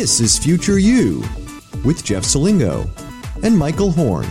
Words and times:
This 0.00 0.18
is 0.18 0.38
Future 0.38 0.78
U 0.78 1.22
with 1.84 2.02
Jeff 2.02 2.22
Selingo 2.22 2.88
and 3.44 3.54
Michael 3.56 3.90
Horn. 3.90 4.24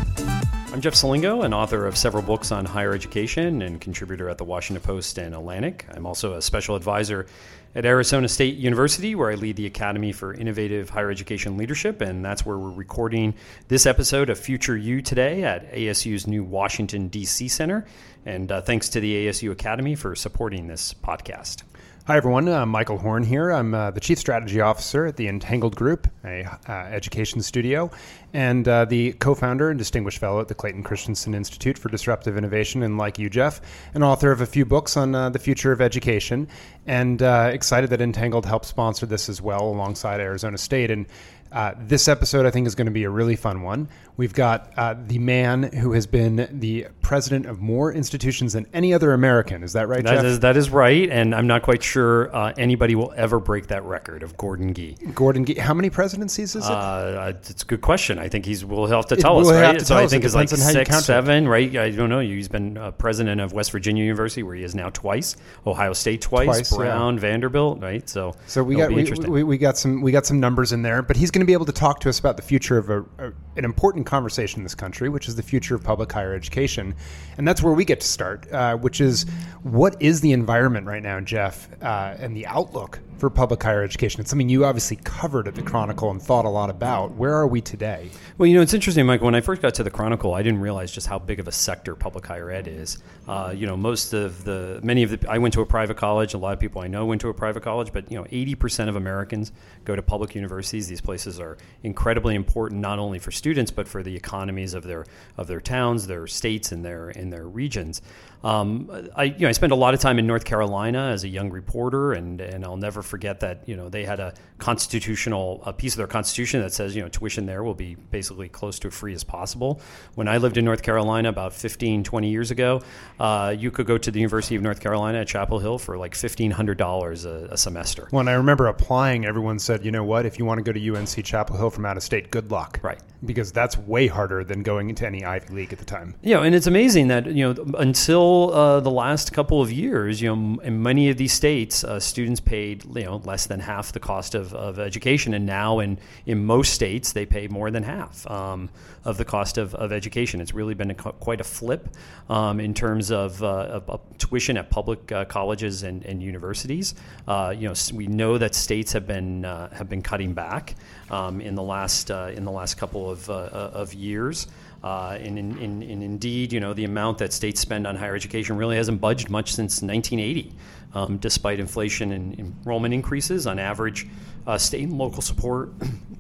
I'm 0.73 0.81
Jeff 0.81 0.95
Selingo, 0.95 1.45
an 1.45 1.53
author 1.53 1.85
of 1.85 1.95
several 1.95 2.23
books 2.23 2.51
on 2.51 2.65
higher 2.65 2.91
education 2.91 3.61
and 3.61 3.79
contributor 3.79 4.29
at 4.29 4.39
the 4.39 4.43
Washington 4.43 4.81
Post 4.81 5.19
and 5.19 5.35
Atlantic. 5.35 5.85
I'm 5.91 6.07
also 6.07 6.33
a 6.33 6.41
special 6.41 6.75
advisor 6.75 7.27
at 7.75 7.85
Arizona 7.85 8.27
State 8.27 8.57
University, 8.57 9.13
where 9.13 9.29
I 9.29 9.35
lead 9.35 9.57
the 9.57 9.67
Academy 9.67 10.11
for 10.11 10.33
Innovative 10.33 10.89
Higher 10.89 11.11
Education 11.11 11.55
Leadership, 11.55 12.01
and 12.01 12.25
that's 12.25 12.43
where 12.43 12.57
we're 12.57 12.71
recording 12.71 13.35
this 13.67 13.85
episode 13.85 14.31
of 14.31 14.39
Future 14.39 14.75
U 14.75 15.03
today 15.03 15.43
at 15.43 15.71
ASU's 15.71 16.25
new 16.25 16.43
Washington, 16.43 17.09
D.C. 17.09 17.47
Center. 17.47 17.85
And 18.25 18.51
uh, 18.51 18.61
thanks 18.61 18.89
to 18.89 18.99
the 18.99 19.27
ASU 19.27 19.51
Academy 19.51 19.93
for 19.93 20.15
supporting 20.15 20.65
this 20.65 20.95
podcast. 20.95 21.61
Hi, 22.09 22.17
everyone. 22.17 22.47
I'm 22.47 22.63
uh, 22.63 22.65
Michael 22.65 22.97
Horn 22.97 23.21
here. 23.21 23.51
I'm 23.51 23.75
uh, 23.75 23.91
the 23.91 23.99
Chief 23.99 24.17
Strategy 24.17 24.61
Officer 24.61 25.05
at 25.05 25.15
the 25.15 25.27
Entangled 25.27 25.75
Group, 25.75 26.07
a 26.25 26.43
uh, 26.67 26.71
education 26.71 27.39
studio, 27.43 27.91
and 28.33 28.67
uh, 28.67 28.85
the 28.85 29.11
co-founder 29.13 29.69
and 29.69 29.77
distinguished 29.77 30.17
fellow 30.17 30.41
at 30.41 30.47
the 30.47 30.55
Clayton 30.55 30.81
Christensen 30.81 31.35
Institute 31.35 31.77
for 31.77 31.89
Disruptive 31.89 32.35
Innovation. 32.35 32.81
And 32.81 32.97
like 32.97 33.19
you, 33.19 33.29
Jeff, 33.29 33.61
an 33.93 34.01
author 34.01 34.31
of 34.31 34.41
a 34.41 34.47
few 34.47 34.65
books 34.65 34.97
on 34.97 35.13
uh, 35.13 35.29
the 35.29 35.37
future 35.37 35.71
of 35.71 35.81
education, 35.81 36.47
and 36.87 37.21
uh, 37.21 37.51
excited 37.53 37.91
that 37.91 38.01
Entangled 38.01 38.47
helped 38.47 38.65
sponsor 38.65 39.05
this 39.05 39.29
as 39.29 39.39
well 39.39 39.69
alongside 39.69 40.19
Arizona 40.19 40.57
State. 40.57 40.89
And 40.89 41.05
uh, 41.51 41.73
this 41.79 42.07
episode, 42.07 42.45
I 42.45 42.51
think, 42.51 42.67
is 42.67 42.75
going 42.75 42.85
to 42.85 42.91
be 42.91 43.03
a 43.03 43.09
really 43.09 43.35
fun 43.35 43.61
one. 43.61 43.89
We've 44.17 44.33
got 44.33 44.73
uh, 44.75 44.95
the 45.07 45.17
man 45.17 45.63
who 45.63 45.93
has 45.93 46.05
been 46.05 46.59
the 46.59 46.87
president 47.01 47.45
of 47.45 47.61
more 47.61 47.93
institutions 47.93 48.51
than 48.53 48.67
any 48.73 48.93
other 48.93 49.13
American. 49.13 49.63
Is 49.63 49.73
that 49.73 49.87
right, 49.87 50.03
that 50.03 50.15
Jeff? 50.15 50.25
Is, 50.25 50.39
that 50.41 50.57
is 50.57 50.69
right, 50.69 51.09
and 51.09 51.33
I'm 51.33 51.47
not 51.47 51.61
quite 51.61 51.81
sure 51.81 52.35
uh, 52.35 52.53
anybody 52.57 52.95
will 52.95 53.13
ever 53.15 53.39
break 53.39 53.67
that 53.67 53.83
record 53.85 54.21
of 54.21 54.35
Gordon 54.35 54.73
Gee. 54.73 54.97
Gordon 55.15 55.45
Gee. 55.45 55.53
How 55.55 55.73
many 55.73 55.89
presidencies 55.89 56.55
is 56.55 56.65
it? 56.65 56.71
Uh, 56.71 57.31
it's 57.33 57.63
a 57.63 57.65
good 57.65 57.79
question. 57.79 58.19
I 58.19 58.27
think 58.27 58.45
he's 58.45 58.65
will 58.65 58.87
have 58.87 59.05
to 59.07 59.15
tell 59.15 59.39
it, 59.39 59.43
us, 59.43 59.51
right? 59.51 59.81
so 59.81 59.95
I 59.95 60.05
think 60.05 60.25
it's 60.25 60.35
like 60.35 60.49
six, 60.49 61.05
seven, 61.05 61.47
right? 61.47 61.73
I 61.77 61.89
don't 61.89 62.09
know. 62.09 62.19
He's 62.19 62.49
been 62.49 62.77
uh, 62.77 62.91
president 62.91 63.39
of 63.39 63.53
West 63.53 63.71
Virginia 63.71 64.03
University, 64.03 64.43
where 64.43 64.55
he 64.55 64.63
is 64.63 64.75
now 64.75 64.89
twice. 64.89 65.37
Ohio 65.65 65.93
State 65.93 66.21
twice. 66.21 66.45
twice 66.45 66.75
Brown, 66.75 67.15
yeah. 67.15 67.21
Vanderbilt, 67.21 67.81
right? 67.81 68.07
So, 68.09 68.35
so 68.47 68.63
we 68.63 68.75
got 68.75 68.91
we, 68.91 69.09
we, 69.11 69.43
we, 69.43 69.57
got 69.57 69.77
some 69.77 70.01
we 70.01 70.11
got 70.11 70.25
some 70.25 70.41
numbers 70.41 70.73
in 70.73 70.81
there, 70.81 71.01
but 71.01 71.15
he's 71.15 71.31
going 71.39 71.45
to 71.45 71.49
be 71.49 71.53
able 71.53 71.65
to 71.65 71.71
talk 71.71 72.01
to 72.01 72.09
us 72.09 72.19
about 72.19 72.35
the 72.35 72.43
future 72.43 72.77
of 72.77 72.89
a, 72.89 72.99
a, 73.17 73.31
an 73.55 73.63
important 73.63 74.05
conversation 74.05 74.59
in 74.59 74.63
this 74.63 74.75
country, 74.75 75.07
which 75.07 75.29
is 75.29 75.35
the 75.35 75.43
future 75.43 75.73
of 75.73 75.81
public 75.81 76.11
higher 76.11 76.33
education, 76.33 76.93
and 77.37 77.47
that's 77.47 77.63
where 77.63 77.73
we 77.73 77.85
get 77.85 78.01
to 78.01 78.07
start, 78.07 78.51
uh, 78.51 78.75
which 78.75 78.99
is 78.99 79.23
what 79.63 79.95
is 80.01 80.19
the 80.19 80.33
environment 80.33 80.85
right 80.85 81.01
now, 81.01 81.21
Jeff, 81.21 81.69
uh, 81.81 82.15
and 82.19 82.35
the 82.35 82.45
outlook 82.45 82.99
for 83.19 83.29
public 83.29 83.61
higher 83.61 83.83
education? 83.83 84.21
It's 84.21 84.29
something 84.29 84.49
you 84.49 84.65
obviously 84.65 84.97
covered 84.97 85.47
at 85.47 85.55
the 85.55 85.61
Chronicle 85.61 86.09
and 86.09 86.21
thought 86.21 86.45
a 86.45 86.49
lot 86.49 86.69
about. 86.69 87.15
Where 87.15 87.33
are 87.33 87.47
we 87.47 87.61
today? 87.61 88.09
Well, 88.37 88.47
you 88.47 88.55
know, 88.55 88.61
it's 88.61 88.73
interesting, 88.73 89.05
Mike. 89.05 89.21
When 89.21 89.35
I 89.35 89.41
first 89.41 89.61
got 89.61 89.73
to 89.75 89.83
the 89.83 89.91
Chronicle, 89.91 90.33
I 90.33 90.41
didn't 90.41 90.61
realize 90.61 90.91
just 90.91 91.07
how 91.07 91.19
big 91.19 91.39
of 91.39 91.47
a 91.47 91.51
sector 91.51 91.95
public 91.95 92.25
higher 92.25 92.49
ed 92.49 92.67
is. 92.67 92.99
Uh, 93.27 93.53
you 93.55 93.67
know, 93.67 93.75
most 93.75 94.13
of 94.13 94.43
the, 94.45 94.79
many 94.83 95.03
of 95.03 95.09
the, 95.09 95.29
I 95.29 95.37
went 95.37 95.53
to 95.55 95.61
a 95.61 95.65
private 95.65 95.97
college. 95.97 96.33
A 96.33 96.37
lot 96.37 96.53
of 96.53 96.59
people 96.59 96.81
I 96.81 96.87
know 96.87 97.05
went 97.05 97.21
to 97.21 97.29
a 97.29 97.33
private 97.33 97.63
college, 97.63 97.91
but, 97.91 98.09
you 98.11 98.17
know, 98.17 98.23
80% 98.25 98.87
of 98.87 98.95
Americans 98.95 99.51
go 99.83 99.95
to 99.95 100.01
public 100.01 100.35
universities. 100.35 100.87
These 100.87 101.01
places 101.01 101.39
are 101.39 101.57
incredibly 101.83 102.35
important, 102.35 102.81
not 102.81 102.99
only 102.99 103.19
for 103.19 103.31
students, 103.31 103.71
but 103.71 103.87
for 103.87 104.01
the 104.01 104.15
economies 104.15 104.73
of 104.73 104.83
their, 104.83 105.05
of 105.37 105.47
their 105.47 105.61
towns, 105.61 106.07
their 106.07 106.25
states, 106.27 106.71
and 106.71 106.85
their, 106.85 107.09
in 107.09 107.29
their 107.29 107.47
regions. 107.47 108.01
Um, 108.43 109.09
I, 109.15 109.25
you 109.25 109.39
know, 109.39 109.49
I 109.49 109.51
spent 109.51 109.73
a 109.73 109.75
lot 109.75 109.93
of 109.93 109.99
time 109.99 110.17
in 110.17 110.25
North 110.25 110.45
Carolina 110.45 111.09
as 111.09 111.23
a 111.23 111.27
young 111.27 111.49
reporter, 111.49 112.13
and, 112.13 112.39
and 112.39 112.63
I'll 112.63 112.77
never 112.77 113.01
forget 113.09 113.39
that 113.41 113.67
you 113.67 113.75
know 113.75 113.89
they 113.89 114.05
had 114.05 114.19
a 114.19 114.33
constitutional 114.59 115.61
a 115.65 115.73
piece 115.73 115.93
of 115.93 115.97
their 115.97 116.07
constitution 116.07 116.61
that 116.61 116.71
says 116.73 116.95
you 116.95 117.01
know 117.01 117.09
tuition 117.09 117.45
there 117.45 117.63
will 117.63 117.73
be 117.73 117.95
basically 117.95 118.47
close 118.47 118.79
to 118.79 118.91
free 118.91 119.13
as 119.13 119.23
possible. 119.23 119.81
When 120.15 120.27
I 120.27 120.37
lived 120.37 120.57
in 120.57 120.65
North 120.65 120.83
Carolina 120.83 121.29
about 121.29 121.53
15, 121.53 122.03
20 122.03 122.29
years 122.29 122.51
ago, 122.51 122.81
uh, 123.19 123.55
you 123.57 123.71
could 123.71 123.87
go 123.87 123.97
to 123.97 124.11
the 124.11 124.19
University 124.19 124.55
of 124.55 124.61
North 124.61 124.79
Carolina 124.79 125.19
at 125.19 125.27
Chapel 125.27 125.59
Hill 125.59 125.77
for 125.77 125.97
like 125.97 126.15
fifteen 126.15 126.51
hundred 126.51 126.77
dollars 126.77 127.25
a 127.25 127.57
semester. 127.57 128.07
When 128.11 128.27
I 128.27 128.33
remember 128.33 128.67
applying, 128.67 129.25
everyone 129.25 129.59
said, 129.59 129.83
you 129.83 129.91
know 129.91 130.03
what, 130.03 130.25
if 130.25 130.37
you 130.37 130.45
want 130.45 130.59
to 130.59 130.63
go 130.63 130.71
to 130.71 130.95
UNC 130.95 131.25
Chapel 131.25 131.57
Hill 131.57 131.69
from 131.69 131.85
out 131.85 131.97
of 131.97 132.03
state, 132.03 132.31
good 132.31 132.51
luck. 132.51 132.79
Right. 132.83 132.99
Because 133.25 133.51
that's 133.51 133.77
way 133.77 134.07
harder 134.07 134.43
than 134.43 134.63
going 134.63 134.89
into 134.89 135.05
any 135.05 135.25
Ivy 135.25 135.53
League 135.53 135.73
at 135.73 135.79
the 135.79 135.85
time. 135.85 136.15
Yeah, 136.21 136.41
and 136.41 136.55
it's 136.55 136.67
amazing 136.67 137.07
that 137.07 137.25
you 137.27 137.53
know 137.53 137.65
until 137.77 138.53
uh, 138.53 138.79
the 138.79 138.91
last 138.91 139.33
couple 139.33 139.61
of 139.61 139.71
years, 139.71 140.21
you 140.21 140.33
know, 140.33 140.61
in 140.61 140.81
many 140.81 141.09
of 141.09 141.17
these 141.17 141.33
states, 141.33 141.83
uh, 141.83 141.99
students 141.99 142.39
paid 142.39 142.85
you 142.99 143.05
know 143.05 143.17
less 143.25 143.47
than 143.47 143.59
half 143.61 143.91
the 143.91 143.99
cost 143.99 144.35
of, 144.35 144.53
of 144.53 144.77
education, 144.77 145.33
and 145.33 145.45
now 145.45 145.79
in 145.79 145.97
in 146.25 146.45
most 146.45 146.73
states 146.73 147.13
they 147.13 147.25
pay 147.25 147.47
more 147.47 147.71
than 147.71 147.83
half 147.83 148.29
um, 148.29 148.69
of 149.05 149.17
the 149.17 149.25
cost 149.25 149.57
of, 149.57 149.73
of 149.75 149.91
education. 149.91 150.41
It's 150.41 150.53
really 150.53 150.73
been 150.73 150.91
a, 150.91 150.95
quite 150.95 151.41
a 151.41 151.43
flip 151.43 151.89
um, 152.29 152.59
in 152.59 152.73
terms 152.73 153.11
of, 153.11 153.41
uh, 153.41 153.47
of, 153.47 153.89
of, 153.89 154.01
tuition 154.17 154.57
at 154.57 154.69
public 154.69 155.11
uh, 155.11 155.25
colleges 155.25 155.83
and, 155.83 156.05
and 156.05 156.21
universities. 156.21 156.95
Uh, 157.27 157.53
you 157.57 157.67
know, 157.67 157.73
we 157.93 158.07
know 158.07 158.37
that 158.37 158.53
states 158.53 158.91
have 158.93 159.07
been 159.07 159.45
uh, 159.45 159.73
have 159.73 159.89
been 159.89 160.01
cutting 160.01 160.33
back 160.33 160.75
um, 161.11 161.41
in 161.41 161.55
the 161.55 161.63
last 161.63 162.09
in 162.09 162.43
the 162.45 162.51
last 162.51 162.77
couple 162.77 163.09
of 163.09 163.29
of 163.29 163.93
years. 163.93 164.47
Uh, 164.81 165.17
and, 165.19 165.37
in, 165.37 165.57
in, 165.57 165.83
and, 165.83 166.03
indeed, 166.03 166.53
you 166.53 166.59
know, 166.61 166.73
the 166.73 166.85
amount 166.85 167.17
that 167.17 167.33
states 167.33 167.59
spend 167.59 167.85
on 167.85 167.97
higher 167.97 168.15
education 168.15 168.55
really 168.55 168.77
hasn't 168.77 169.01
budged 169.01 169.29
much 169.29 169.53
since 169.53 169.81
1980, 169.81 170.53
um, 170.93 171.17
despite 171.17 171.59
inflation 171.59 172.13
and 172.13 172.39
enrollment 172.39 172.93
increases. 172.93 173.45
On 173.45 173.59
average, 173.59 174.07
uh, 174.47 174.57
state 174.57 174.83
and 174.83 174.97
local 174.97 175.21
support 175.21 175.73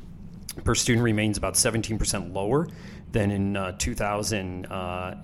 per 0.65 0.75
student 0.75 1.05
remains 1.05 1.37
about 1.37 1.53
17% 1.53 2.33
lower 2.33 2.67
than 3.11 3.31
in 3.31 3.55
uh, 3.55 3.71
2008. 3.77 4.69
Uh, 4.69 5.15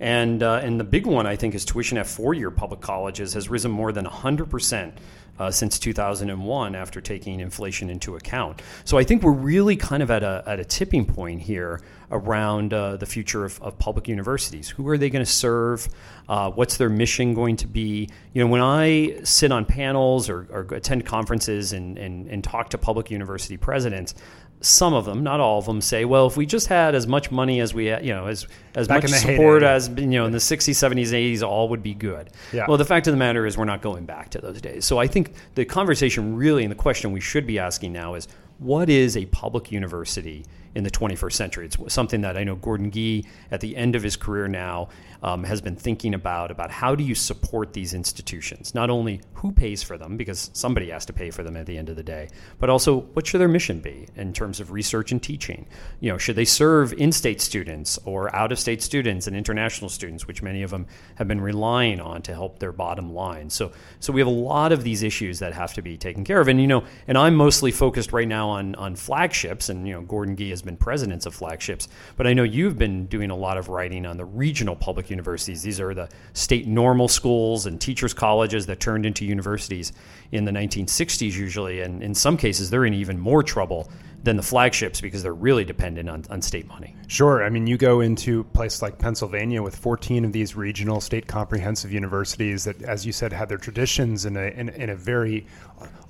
and, 0.00 0.42
uh, 0.42 0.60
and 0.62 0.80
the 0.80 0.84
big 0.84 1.06
one, 1.06 1.26
I 1.26 1.36
think, 1.36 1.54
is 1.54 1.64
tuition 1.64 1.98
at 1.98 2.06
four 2.06 2.34
year 2.34 2.50
public 2.50 2.80
colleges 2.80 3.32
has 3.34 3.48
risen 3.48 3.70
more 3.70 3.92
than 3.92 4.04
100% 4.04 4.92
uh, 5.38 5.50
since 5.50 5.78
2001 5.78 6.74
after 6.74 7.00
taking 7.00 7.40
inflation 7.40 7.90
into 7.90 8.16
account. 8.16 8.62
So 8.84 8.98
I 8.98 9.04
think 9.04 9.22
we're 9.22 9.32
really 9.32 9.76
kind 9.76 10.02
of 10.02 10.10
at 10.10 10.22
a, 10.22 10.42
at 10.46 10.60
a 10.60 10.64
tipping 10.64 11.04
point 11.04 11.42
here 11.42 11.80
around 12.10 12.74
uh, 12.74 12.96
the 12.96 13.06
future 13.06 13.44
of, 13.44 13.60
of, 13.62 13.78
public 13.78 14.06
universities. 14.06 14.68
Who 14.68 14.86
are 14.88 14.98
they 14.98 15.08
going 15.08 15.24
to 15.24 15.30
serve? 15.30 15.88
Uh, 16.28 16.50
what's 16.50 16.76
their 16.76 16.90
mission 16.90 17.32
going 17.32 17.56
to 17.56 17.66
be? 17.66 18.10
You 18.34 18.44
know, 18.44 18.50
when 18.50 18.60
I 18.60 19.20
sit 19.24 19.50
on 19.50 19.64
panels 19.64 20.28
or, 20.28 20.46
or 20.50 20.60
attend 20.74 21.06
conferences 21.06 21.72
and, 21.72 21.96
and, 21.96 22.28
and 22.28 22.44
talk 22.44 22.68
to 22.70 22.78
public 22.78 23.10
university 23.10 23.56
presidents, 23.56 24.14
some 24.62 24.94
of 24.94 25.04
them, 25.04 25.22
not 25.22 25.40
all 25.40 25.58
of 25.58 25.66
them, 25.66 25.80
say, 25.80 26.04
well, 26.04 26.26
if 26.26 26.36
we 26.36 26.46
just 26.46 26.68
had 26.68 26.94
as 26.94 27.06
much 27.06 27.30
money 27.30 27.60
as 27.60 27.74
we, 27.74 27.86
had, 27.86 28.04
you 28.04 28.14
know, 28.14 28.26
as 28.26 28.46
as 28.74 28.88
Back 28.88 29.02
much 29.02 29.12
support 29.12 29.62
heyday. 29.62 29.74
as 29.74 29.88
you 29.88 30.06
know 30.06 30.24
in 30.24 30.32
the 30.32 30.38
60s, 30.38 30.70
70s, 30.70 31.12
80s, 31.12 31.42
all 31.42 31.68
would 31.68 31.82
be 31.82 31.94
good. 31.94 32.30
Yeah. 32.52 32.66
Well, 32.68 32.78
the 32.78 32.84
fact 32.84 33.06
of 33.06 33.12
the 33.12 33.18
matter 33.18 33.44
is, 33.44 33.58
we're 33.58 33.64
not 33.64 33.82
going 33.82 34.06
back 34.06 34.30
to 34.30 34.40
those 34.40 34.60
days. 34.60 34.84
So 34.84 34.98
I 34.98 35.06
think 35.06 35.34
the 35.54 35.64
conversation 35.64 36.36
really, 36.36 36.64
and 36.64 36.70
the 36.70 36.76
question 36.76 37.12
we 37.12 37.20
should 37.20 37.46
be 37.46 37.58
asking 37.58 37.92
now 37.92 38.14
is, 38.14 38.28
what 38.58 38.88
is 38.88 39.16
a 39.16 39.26
public 39.26 39.72
university 39.72 40.44
in 40.74 40.84
the 40.84 40.90
21st 40.90 41.32
century? 41.32 41.66
It's 41.66 41.76
something 41.92 42.22
that 42.22 42.36
I 42.36 42.44
know 42.44 42.56
Gordon 42.56 42.90
Gee, 42.90 43.26
at 43.50 43.60
the 43.60 43.76
end 43.76 43.96
of 43.96 44.02
his 44.02 44.16
career 44.16 44.48
now, 44.48 44.88
um, 45.22 45.44
has 45.44 45.60
been 45.60 45.76
thinking 45.76 46.14
about 46.14 46.50
about 46.50 46.70
how 46.70 46.94
do 46.94 47.04
you 47.04 47.14
support 47.14 47.72
these 47.72 47.94
institutions? 47.94 48.74
Not 48.74 48.90
only 48.90 49.20
who 49.34 49.52
pays 49.52 49.82
for 49.82 49.96
them, 49.96 50.16
because 50.16 50.50
somebody 50.52 50.90
has 50.90 51.06
to 51.06 51.12
pay 51.12 51.30
for 51.30 51.42
them 51.42 51.56
at 51.56 51.66
the 51.66 51.78
end 51.78 51.88
of 51.88 51.96
the 51.96 52.02
day, 52.02 52.28
but 52.58 52.70
also 52.70 53.00
what 53.00 53.26
should 53.26 53.40
their 53.40 53.48
mission 53.48 53.80
be 53.80 54.08
in 54.16 54.32
terms 54.32 54.60
of 54.60 54.72
research 54.72 55.12
and 55.12 55.22
teaching? 55.22 55.66
You 56.00 56.12
know, 56.12 56.18
should 56.18 56.36
they 56.36 56.44
serve 56.44 56.92
in-state 56.94 57.40
students 57.40 57.98
or 58.04 58.34
out-of-state 58.34 58.82
students 58.82 59.26
and 59.26 59.36
international 59.36 59.90
students, 59.90 60.26
which 60.26 60.42
many 60.42 60.62
of 60.62 60.70
them 60.70 60.86
have 61.16 61.28
been 61.28 61.40
relying 61.40 62.00
on 62.00 62.22
to 62.22 62.32
help 62.32 62.58
their 62.58 62.72
bottom 62.72 63.12
line? 63.12 63.50
So, 63.50 63.72
so 64.00 64.12
we 64.12 64.20
have 64.20 64.28
a 64.28 64.30
lot 64.30 64.72
of 64.72 64.82
these 64.82 65.02
issues 65.02 65.38
that 65.38 65.52
have 65.52 65.74
to 65.74 65.82
be 65.82 65.96
taken 65.96 66.24
care 66.24 66.40
of, 66.40 66.48
and 66.48 66.60
you 66.60 66.66
know, 66.66 66.84
and 67.06 67.16
I'm 67.16 67.36
mostly 67.36 67.70
focused 67.70 68.12
right 68.12 68.28
now 68.28 68.48
on 68.50 68.74
on 68.74 68.96
flagships, 68.96 69.68
and 69.68 69.86
you 69.86 69.94
know, 69.94 70.02
Gordon 70.02 70.36
Gee 70.36 70.50
has 70.50 70.61
been 70.62 70.76
presidents 70.76 71.26
of 71.26 71.34
flagships, 71.34 71.88
but 72.16 72.26
I 72.26 72.32
know 72.32 72.42
you've 72.42 72.78
been 72.78 73.06
doing 73.06 73.30
a 73.30 73.36
lot 73.36 73.58
of 73.58 73.68
writing 73.68 74.06
on 74.06 74.16
the 74.16 74.24
regional 74.24 74.76
public 74.76 75.10
universities. 75.10 75.62
These 75.62 75.80
are 75.80 75.94
the 75.94 76.08
state 76.32 76.66
normal 76.66 77.08
schools 77.08 77.66
and 77.66 77.80
teachers' 77.80 78.14
colleges 78.14 78.66
that 78.66 78.80
turned 78.80 79.04
into 79.04 79.24
universities 79.24 79.92
in 80.30 80.44
the 80.44 80.52
1960s, 80.52 81.36
usually. 81.36 81.80
And 81.80 82.02
in 82.02 82.14
some 82.14 82.36
cases, 82.36 82.70
they're 82.70 82.84
in 82.84 82.94
even 82.94 83.18
more 83.18 83.42
trouble 83.42 83.90
than 84.22 84.36
the 84.36 84.42
flagships 84.42 85.00
because 85.00 85.22
they're 85.22 85.34
really 85.34 85.64
dependent 85.64 86.08
on, 86.08 86.24
on 86.30 86.40
state 86.40 86.68
money. 86.68 86.94
Sure. 87.08 87.44
I 87.44 87.48
mean, 87.48 87.66
you 87.66 87.76
go 87.76 88.00
into 88.00 88.44
places 88.44 88.80
like 88.80 88.98
Pennsylvania 88.98 89.62
with 89.62 89.74
14 89.74 90.24
of 90.24 90.32
these 90.32 90.54
regional 90.54 91.00
state 91.00 91.26
comprehensive 91.26 91.92
universities 91.92 92.64
that, 92.64 92.80
as 92.82 93.04
you 93.04 93.12
said, 93.12 93.32
had 93.32 93.48
their 93.48 93.58
traditions 93.58 94.24
in 94.24 94.36
a, 94.36 94.44
in, 94.44 94.68
in 94.70 94.90
a 94.90 94.96
very 94.96 95.46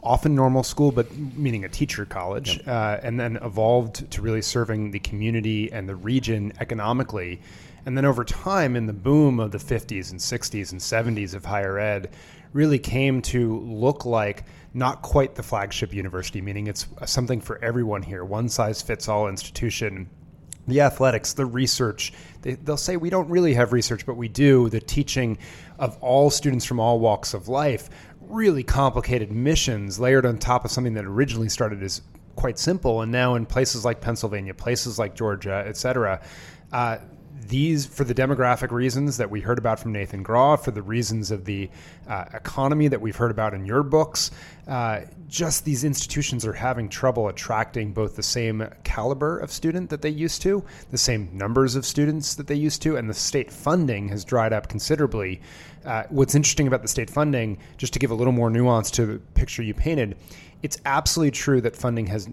often 0.03 0.35
normal 0.35 0.63
school, 0.63 0.93
but 0.93 1.15
meaning 1.17 1.65
a 1.65 1.69
teacher 1.69 2.05
college, 2.05 2.59
yep. 2.59 2.69
uh, 2.69 2.99
and 3.03 3.19
then 3.19 3.37
evolved 3.37 4.11
to 4.11 4.21
really 4.21 4.43
serving 4.43 4.91
the 4.91 4.99
community 4.99 5.73
and 5.73 5.89
the 5.89 5.97
region 5.97 6.53
economically. 6.61 7.41
And 7.87 7.97
then 7.97 8.05
over 8.05 8.25
time, 8.25 8.77
in 8.77 8.87
the 8.87 8.93
boom 8.93 9.41
of 9.41 9.53
the 9.53 9.59
50s 9.59 10.11
and 10.11 10.21
60s 10.21 10.73
and 10.73 10.81
70s 10.81 11.35
of 11.35 11.45
higher 11.45 11.79
ed, 11.79 12.11
really 12.53 12.79
came 12.79 13.23
to 13.23 13.61
look 13.61 14.05
like 14.05 14.45
not 14.75 15.03
quite 15.03 15.35
the 15.35 15.43
flagship 15.43 15.93
university, 15.93 16.41
meaning 16.41 16.67
it's 16.67 16.87
something 17.05 17.41
for 17.41 17.63
everyone 17.63 18.03
here, 18.03 18.25
one 18.25 18.49
size 18.49 18.81
fits 18.81 19.09
all 19.09 19.29
institution. 19.29 20.09
The 20.69 20.81
athletics, 20.81 21.33
the 21.33 21.45
research, 21.45 22.13
they, 22.43 22.55
will 22.55 22.77
say 22.77 22.97
we 22.97 23.11
don't 23.11 23.29
really 23.29 23.55
have 23.55 23.73
research, 23.73 24.07
but 24.07 24.17
we 24.17 24.29
do. 24.29 24.69
The 24.69 24.81
teaching 24.81 25.39
of 25.79 25.99
all 26.01 26.31
students 26.31 26.65
from 26.65 26.79
all 26.79 27.01
walks 27.01 27.35
of 27.35 27.49
life, 27.49 27.91
really 28.21 28.63
complicated 28.63 29.33
missions 29.33 29.99
layered 29.99 30.25
on 30.25 30.39
top 30.39 30.65
of 30.65 30.71
something 30.71 30.95
that 30.95 31.05
originally 31.05 31.49
started 31.49 31.83
as 31.83 32.03
quite 32.37 32.59
simple. 32.59 33.03
And 33.03 33.11
now 33.11 33.35
in 33.35 33.45
places 33.45 33.85
like 33.85 34.01
Pennsylvania, 34.01 34.55
places 34.55 34.99
like 34.99 35.15
Georgia, 35.15 35.65
et 35.67 35.77
cetera, 35.77 36.23
uh, 36.73 36.99
these, 37.41 37.87
for 37.87 38.05
the 38.05 38.15
demographic 38.15 38.71
reasons 38.71 39.17
that 39.17 39.31
we 39.31 39.41
heard 39.41 39.59
about 39.59 39.79
from 39.81 39.93
Nathan 39.93 40.25
Grawe, 40.25 40.57
for 40.57 40.71
the 40.71 40.83
reasons 40.83 41.31
of 41.31 41.45
the 41.45 41.69
uh, 42.09 42.25
economy 42.33 42.89
that 42.89 43.01
we've 43.01 43.17
heard 43.17 43.31
about 43.31 43.55
in 43.55 43.65
your 43.67 43.83
books, 43.83 44.31
uh, 44.69 45.01
just 45.29 45.65
these 45.65 45.85
institutions 45.85 46.47
are 46.47 46.53
having 46.53 46.89
trouble 46.89 47.29
attracting 47.29 47.93
both 47.93 48.17
the 48.17 48.23
same 48.23 48.67
caliber 48.85 49.39
of 49.39 49.51
student 49.51 49.91
that 49.91 50.03
they 50.03 50.09
used 50.09 50.43
to, 50.43 50.65
the 50.91 50.99
same 50.99 51.29
numbers 51.33 51.75
of 51.75 51.85
students 51.85 52.37
that 52.37 52.47
they 52.47 52.55
used 52.55 52.83
to, 52.83 52.97
and 52.97 53.09
the 53.09 53.15
state 53.15 53.51
funding 53.51 54.09
has 54.09 54.25
dried 54.25 54.53
up 54.53 54.69
considerably. 54.69 55.41
Uh, 55.85 56.05
what's 56.11 56.35
interesting 56.35 56.67
about 56.67 56.83
the 56.83 56.89
state 56.89 57.11
funding, 57.11 57.59
just 57.77 57.93
to 57.93 57.99
give 57.99 58.11
a 58.11 58.15
little 58.15 58.33
more 58.33 58.51
nuance 58.51 58.91
to 58.91 59.05
the 59.07 59.19
picture 59.35 59.63
you 59.63 59.75
painted, 59.75 60.17
it's 60.63 60.79
absolutely 60.85 61.33
true 61.33 61.61
that 61.61 61.75
funding 61.75 62.07
has, 62.07 62.29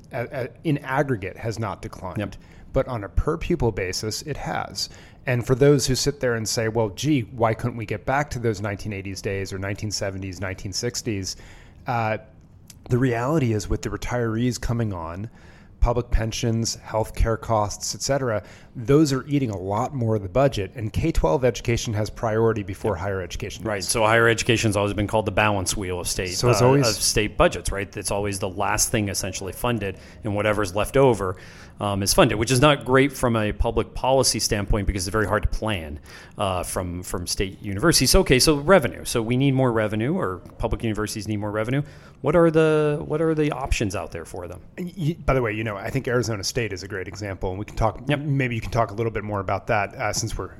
in 0.63 0.77
aggregate, 0.79 1.35
has 1.35 1.57
not 1.57 1.81
declined. 1.81 2.19
Yep 2.19 2.35
but 2.73 2.87
on 2.87 3.03
a 3.03 3.09
per 3.09 3.37
pupil 3.37 3.71
basis, 3.71 4.21
it 4.23 4.37
has. 4.37 4.89
And 5.25 5.45
for 5.45 5.55
those 5.55 5.85
who 5.85 5.95
sit 5.95 6.19
there 6.19 6.35
and 6.35 6.47
say, 6.47 6.69
well, 6.69 6.89
gee, 6.89 7.21
why 7.21 7.53
couldn't 7.53 7.77
we 7.77 7.85
get 7.85 8.05
back 8.05 8.29
to 8.31 8.39
those 8.39 8.61
1980s 8.61 9.21
days 9.21 9.53
or 9.53 9.59
1970s, 9.59 10.39
1960s? 10.39 11.35
Uh, 11.85 12.17
the 12.89 12.97
reality 12.97 13.53
is, 13.53 13.69
with 13.69 13.81
the 13.81 13.89
retirees 13.89 14.59
coming 14.59 14.93
on, 14.93 15.29
public 15.79 16.09
pensions, 16.11 16.77
healthcare 16.77 17.39
costs, 17.39 17.95
et 17.95 18.01
cetera, 18.01 18.43
those 18.75 19.13
are 19.13 19.25
eating 19.27 19.49
a 19.49 19.57
lot 19.57 19.93
more 19.93 20.15
of 20.15 20.23
the 20.23 20.29
budget. 20.29 20.71
And 20.75 20.91
K 20.91 21.11
12 21.11 21.45
education 21.45 21.93
has 21.93 22.09
priority 22.09 22.63
before 22.63 22.95
higher 22.95 23.21
education. 23.21 23.63
Right. 23.63 23.83
So 23.83 24.01
higher 24.03 24.27
education 24.27 24.69
has 24.69 24.75
always 24.75 24.93
been 24.93 25.07
called 25.07 25.25
the 25.25 25.31
balance 25.31 25.77
wheel 25.77 25.99
of 25.99 26.07
state, 26.07 26.33
so 26.33 26.49
it's 26.49 26.61
uh, 26.61 26.65
always, 26.65 26.87
of 26.87 26.95
state 26.95 27.37
budgets, 27.37 27.71
right? 27.71 27.95
It's 27.95 28.11
always 28.11 28.39
the 28.39 28.49
last 28.49 28.89
thing 28.89 29.09
essentially 29.09 29.53
funded, 29.53 29.97
and 30.23 30.35
whatever's 30.35 30.75
left 30.75 30.97
over 30.97 31.37
um, 31.79 32.03
is 32.03 32.13
funded, 32.13 32.37
which 32.37 32.51
is 32.51 32.59
not 32.59 32.85
great 32.85 33.13
from 33.13 33.35
a 33.35 33.51
public 33.51 33.93
policy 33.93 34.39
standpoint 34.39 34.87
because 34.87 35.07
it's 35.07 35.11
very 35.11 35.27
hard 35.27 35.43
to 35.43 35.49
plan 35.49 35.99
uh, 36.37 36.63
from, 36.63 37.03
from 37.03 37.25
state 37.25 37.61
universities. 37.61 38.11
So, 38.11 38.19
okay, 38.21 38.39
so 38.39 38.57
revenue. 38.57 39.05
So 39.05 39.21
we 39.21 39.37
need 39.37 39.53
more 39.53 39.71
revenue, 39.71 40.15
or 40.15 40.39
public 40.57 40.83
universities 40.83 41.27
need 41.27 41.37
more 41.37 41.51
revenue. 41.51 41.81
What 42.21 42.35
are 42.35 42.51
the 42.51 43.01
what 43.05 43.21
are 43.21 43.33
the 43.33 43.51
options 43.51 43.95
out 43.95 44.11
there 44.11 44.25
for 44.25 44.47
them? 44.47 44.61
by 45.25 45.33
the 45.33 45.41
way, 45.41 45.53
you 45.53 45.63
know, 45.63 45.77
I 45.77 45.89
think 45.89 46.07
Arizona 46.07 46.43
State 46.43 46.73
is 46.73 46.83
a 46.83 46.87
great 46.87 47.07
example, 47.07 47.49
and 47.51 47.59
we 47.59 47.63
can 47.63 47.77
talk. 47.77 48.01
Yep. 48.07 48.19
Maybe 48.19 48.55
you 48.55 48.61
can 48.61 48.71
talk 48.71 48.91
a 48.91 48.93
little 48.93 49.11
bit 49.11 49.23
more 49.23 49.39
about 49.39 49.67
that 49.67 49.95
uh, 49.95 50.11
since 50.11 50.37
we're 50.37 50.51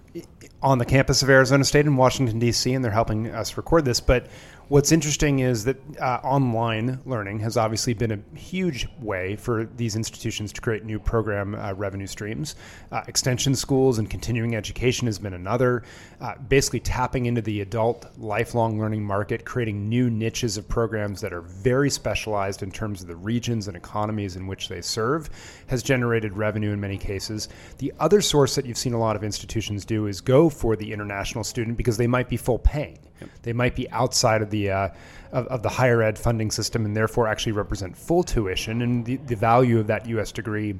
on 0.62 0.78
the 0.78 0.86
campus 0.86 1.22
of 1.22 1.30
Arizona 1.30 1.64
State 1.66 1.86
in 1.86 1.96
Washington 1.98 2.40
D.C. 2.40 2.74
and 2.74 2.84
they're 2.84 2.92
helping 2.92 3.28
us 3.28 3.58
record 3.58 3.86
this. 3.86 4.00
But 4.00 4.28
What's 4.70 4.92
interesting 4.92 5.40
is 5.40 5.66
that 5.66 5.78
uh, 6.00 6.20
online 6.24 7.00
learning 7.04 7.40
has 7.40 7.58
obviously 7.58 7.96
been 7.96 8.12
a 8.12 8.38
huge 8.38 8.88
way 9.02 9.36
for 9.36 9.66
these 9.78 9.96
institutions 9.96 10.54
to 10.54 10.62
create 10.62 10.86
new 10.86 11.00
program 11.00 11.56
uh, 11.56 11.74
revenue 11.74 12.06
streams. 12.06 12.56
Uh, 12.92 13.02
extension 13.08 13.56
schools 13.56 13.98
and 13.98 14.08
continuing 14.08 14.56
education 14.56 15.08
has 15.08 15.18
been 15.18 15.34
another. 15.34 15.82
Uh, 16.22 16.36
basically, 16.50 16.82
tapping 16.82 17.26
into 17.26 17.42
the 17.42 17.62
adult 17.62 18.06
lifelong 18.20 18.80
learning 18.80 19.04
market, 19.04 19.44
creating 19.44 19.90
new 19.90 20.08
niches 20.08 20.56
of 20.56 20.68
programs 20.68 21.20
that 21.20 21.34
are 21.34 21.42
very 21.42 21.90
specialized 21.90 22.62
in 22.62 22.70
terms 22.70 23.02
of 23.02 23.08
the 23.08 23.16
regions 23.16 23.68
and 23.68 23.76
economies 23.76 24.36
in 24.36 24.46
which 24.46 24.70
they 24.70 24.82
serve, 24.82 25.32
has 25.66 25.82
generated 25.82 26.38
revenue 26.38 26.74
in 26.74 26.80
many 26.80 27.00
cases. 27.00 27.50
The 27.80 27.92
other 28.00 28.22
source 28.22 28.54
that 28.54 28.68
you've 28.68 28.78
seen 28.78 28.94
a 28.94 29.00
lot 29.00 29.16
of 29.16 29.24
institutions 29.24 29.84
do 29.84 30.06
is 30.06 30.22
go 30.22 30.48
for 30.48 30.76
the 30.76 30.94
international 30.94 31.44
student 31.44 31.76
because 31.76 31.98
they 31.98 32.06
might 32.06 32.30
be 32.30 32.38
full 32.38 32.60
paying. 32.60 33.00
Yep. 33.22 33.30
They 33.44 33.54
might 33.54 33.76
be 33.76 33.90
outside 33.92 34.42
of 34.42 34.50
the 34.50 34.72
uh, 34.72 34.90
of, 35.32 35.48
of, 35.48 35.64
the 35.64 35.70
higher 35.70 36.02
ed 36.02 36.18
funding 36.18 36.50
system 36.50 36.86
and 36.86 36.96
therefore 36.96 37.28
actually 37.28 37.52
represent 37.52 37.96
full 37.96 38.24
tuition, 38.24 38.82
and 38.82 39.06
the, 39.06 39.18
the 39.18 39.36
value 39.36 39.80
of 39.80 39.88
that 39.88 40.08
U.S. 40.08 40.32
degree 40.32 40.80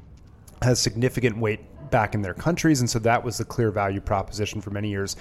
has 0.62 0.80
significant 0.80 1.38
weight 1.38 1.60
back 1.92 2.16
in 2.16 2.22
their 2.22 2.34
countries, 2.34 2.80
and 2.80 2.90
so 2.90 3.00
that 3.00 3.24
was 3.24 3.38
the 3.38 3.46
clear 3.46 3.72
value 3.72 4.02
proposition 4.02 4.62
for 4.62 4.72
many 4.72 4.90
years. 4.90 5.16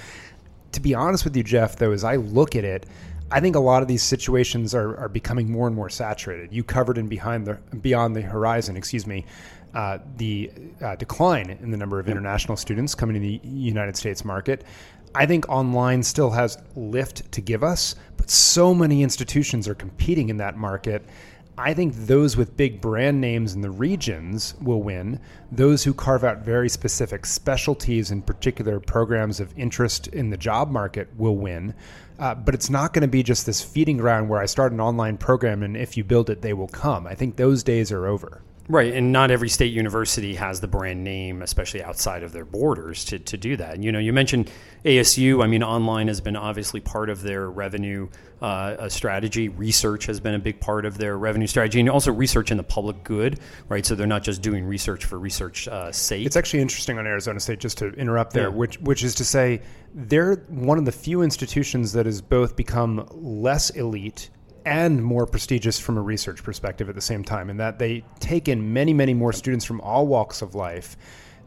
To 0.73 0.81
be 0.81 0.94
honest 0.94 1.25
with 1.25 1.37
you, 1.37 1.43
Jeff, 1.43 1.76
though, 1.76 1.93
as 1.93 2.05
I 2.05 2.17
look 2.17 2.56
at 2.56 2.65
it, 2.65 2.87
I 3.31 3.41
think 3.41 3.56
a 3.56 3.61
lot 3.61 3.82
of 3.82 3.88
these 3.88 4.03
situations 4.03 4.75
are, 4.75 4.97
are 4.97 5.09
becoming 5.09 5.50
more 5.50 5.67
and 5.67 5.76
more 5.76 5.91
saturated. 5.91 6.53
You 6.53 6.64
covered 6.64 6.97
in 6.97 7.09
behind 7.09 7.47
the 7.47 7.55
beyond 7.76 8.17
the 8.17 8.23
horizon, 8.23 8.76
excuse 8.76 9.06
me, 9.06 9.26
uh, 9.75 9.99
the 10.17 10.50
uh, 10.81 10.97
decline 10.97 11.50
in 11.50 11.71
the 11.71 11.76
number 11.76 12.00
of 12.00 12.09
international 12.09 12.56
students 12.56 12.94
coming 12.94 13.14
to 13.14 13.21
the 13.21 13.41
United 13.47 13.97
States 13.97 14.25
market. 14.25 14.64
I 15.15 15.27
think 15.27 15.49
online 15.49 16.03
still 16.03 16.31
has 16.31 16.59
lift 16.77 17.31
to 17.33 17.41
give 17.41 17.63
us, 17.63 17.95
but 18.17 18.31
so 18.31 18.75
many 18.75 19.03
institutions 19.03 19.67
are 19.69 19.75
competing 19.75 20.29
in 20.29 20.37
that 20.39 20.57
market. 20.57 21.05
I 21.57 21.75
think 21.75 21.95
those 21.95 22.37
with 22.37 22.57
big 22.57 22.81
brand 22.81 23.21
names 23.21 23.55
in 23.55 23.63
the 23.63 23.71
regions 23.71 24.55
will 24.61 24.81
win. 24.81 25.19
Those 25.51 25.83
who 25.83 25.93
carve 25.93 26.23
out 26.23 26.45
very 26.45 26.69
specific 26.69 27.27
specialties 27.27 28.13
and 28.13 28.25
particular 28.25 28.79
programs 28.79 29.41
of 29.41 29.53
interest 29.59 30.07
in 30.07 30.31
the 30.31 30.37
job 30.37 30.71
market 30.71 31.09
will 31.17 31.37
win. 31.37 31.75
Uh, 32.21 32.37
but 32.37 32.55
it's 32.55 32.71
not 32.71 32.93
going 32.93 33.03
to 33.03 33.09
be 33.09 33.25
just 33.25 33.45
this 33.45 33.61
feeding 33.61 33.97
ground 33.97 34.29
where 34.29 34.41
I 34.41 34.47
start 34.47 34.73
an 34.73 34.81
online 34.81 35.17
program 35.17 35.65
and 35.65 35.77
if 35.77 35.97
you 35.97 36.05
build 36.05 36.31
it, 36.31 36.43
they 36.43 36.53
will 36.53 36.69
come. 36.69 37.09
I 37.09 37.17
think 37.17 37.35
those 37.35 37.65
days 37.65 37.91
are 37.91 38.07
over. 38.07 38.43
Right, 38.70 38.93
and 38.93 39.12
not 39.12 39.31
every 39.31 39.49
state 39.49 39.73
university 39.73 40.35
has 40.35 40.61
the 40.61 40.69
brand 40.69 41.03
name, 41.03 41.41
especially 41.41 41.82
outside 41.82 42.23
of 42.23 42.32
their 42.32 42.44
borders, 42.44 43.03
to, 43.06 43.19
to 43.19 43.38
do 43.38 43.56
that. 43.56 43.82
You 43.82 43.93
know, 43.93 43.99
you 43.99 44.12
mentioned 44.12 44.50
ASU. 44.85 45.43
I 45.43 45.47
mean, 45.47 45.62
online 45.62 46.09
has 46.09 46.20
been 46.20 46.37
obviously 46.37 46.81
part 46.81 47.09
of 47.09 47.23
their 47.23 47.50
revenue 47.50 48.11
uh, 48.43 48.91
strategy. 48.91 49.49
Research 49.49 50.05
has 50.05 50.20
been 50.20 50.35
a 50.35 50.38
big 50.38 50.61
part 50.61 50.85
of 50.85 50.99
their 50.99 51.17
revenue 51.17 51.47
strategy, 51.47 51.81
and 51.81 51.88
also 51.88 52.12
research 52.12 52.50
in 52.50 52.59
the 52.59 52.62
public 52.62 53.03
good. 53.05 53.41
Right, 53.70 53.87
so 53.87 53.94
they're 53.94 54.06
not 54.06 54.23
just 54.23 54.43
doing 54.43 54.67
research 54.67 55.06
for 55.06 55.19
research 55.19 55.67
uh, 55.67 55.91
sake. 55.91 56.26
It's 56.26 56.37
actually 56.37 56.61
interesting 56.61 56.99
on 56.99 57.06
Arizona 57.06 57.41
State, 57.41 57.61
just 57.61 57.79
to 57.79 57.88
interrupt 57.94 58.35
there, 58.35 58.50
yeah. 58.50 58.55
which 58.55 58.79
which 58.81 59.03
is 59.03 59.14
to 59.14 59.25
say, 59.25 59.62
they're 59.94 60.35
one 60.49 60.76
of 60.76 60.85
the 60.85 60.93
few 60.93 61.23
institutions 61.23 61.93
that 61.93 62.05
has 62.05 62.21
both 62.21 62.55
become 62.55 63.09
less 63.12 63.71
elite 63.71 64.29
and 64.65 65.03
more 65.03 65.27
prestigious 65.27 65.79
from 65.79 65.97
a 65.97 66.03
research 66.03 66.43
perspective 66.43 66.88
at 66.88 66.95
the 66.95 67.00
same 67.00 67.25
time, 67.25 67.50
in 67.50 67.57
that 67.59 67.79
they 67.79 68.05
take 68.21 68.49
in 68.49 68.73
many, 68.73 68.93
many 68.93 69.15
more 69.15 69.33
students 69.33 69.65
from 69.65 69.81
all 69.81 70.07
walks 70.07 70.43
of 70.43 70.55
life, 70.55 70.97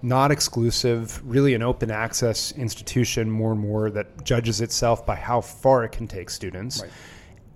not 0.01 0.31
exclusive, 0.31 1.21
really 1.23 1.53
an 1.53 1.61
open 1.61 1.91
access 1.91 2.51
institution 2.53 3.29
more 3.29 3.51
and 3.51 3.61
more 3.61 3.89
that 3.91 4.23
judges 4.23 4.61
itself 4.61 5.05
by 5.05 5.15
how 5.15 5.41
far 5.41 5.83
it 5.83 5.91
can 5.91 6.07
take 6.07 6.29
students. 6.29 6.81
Right 6.81 6.91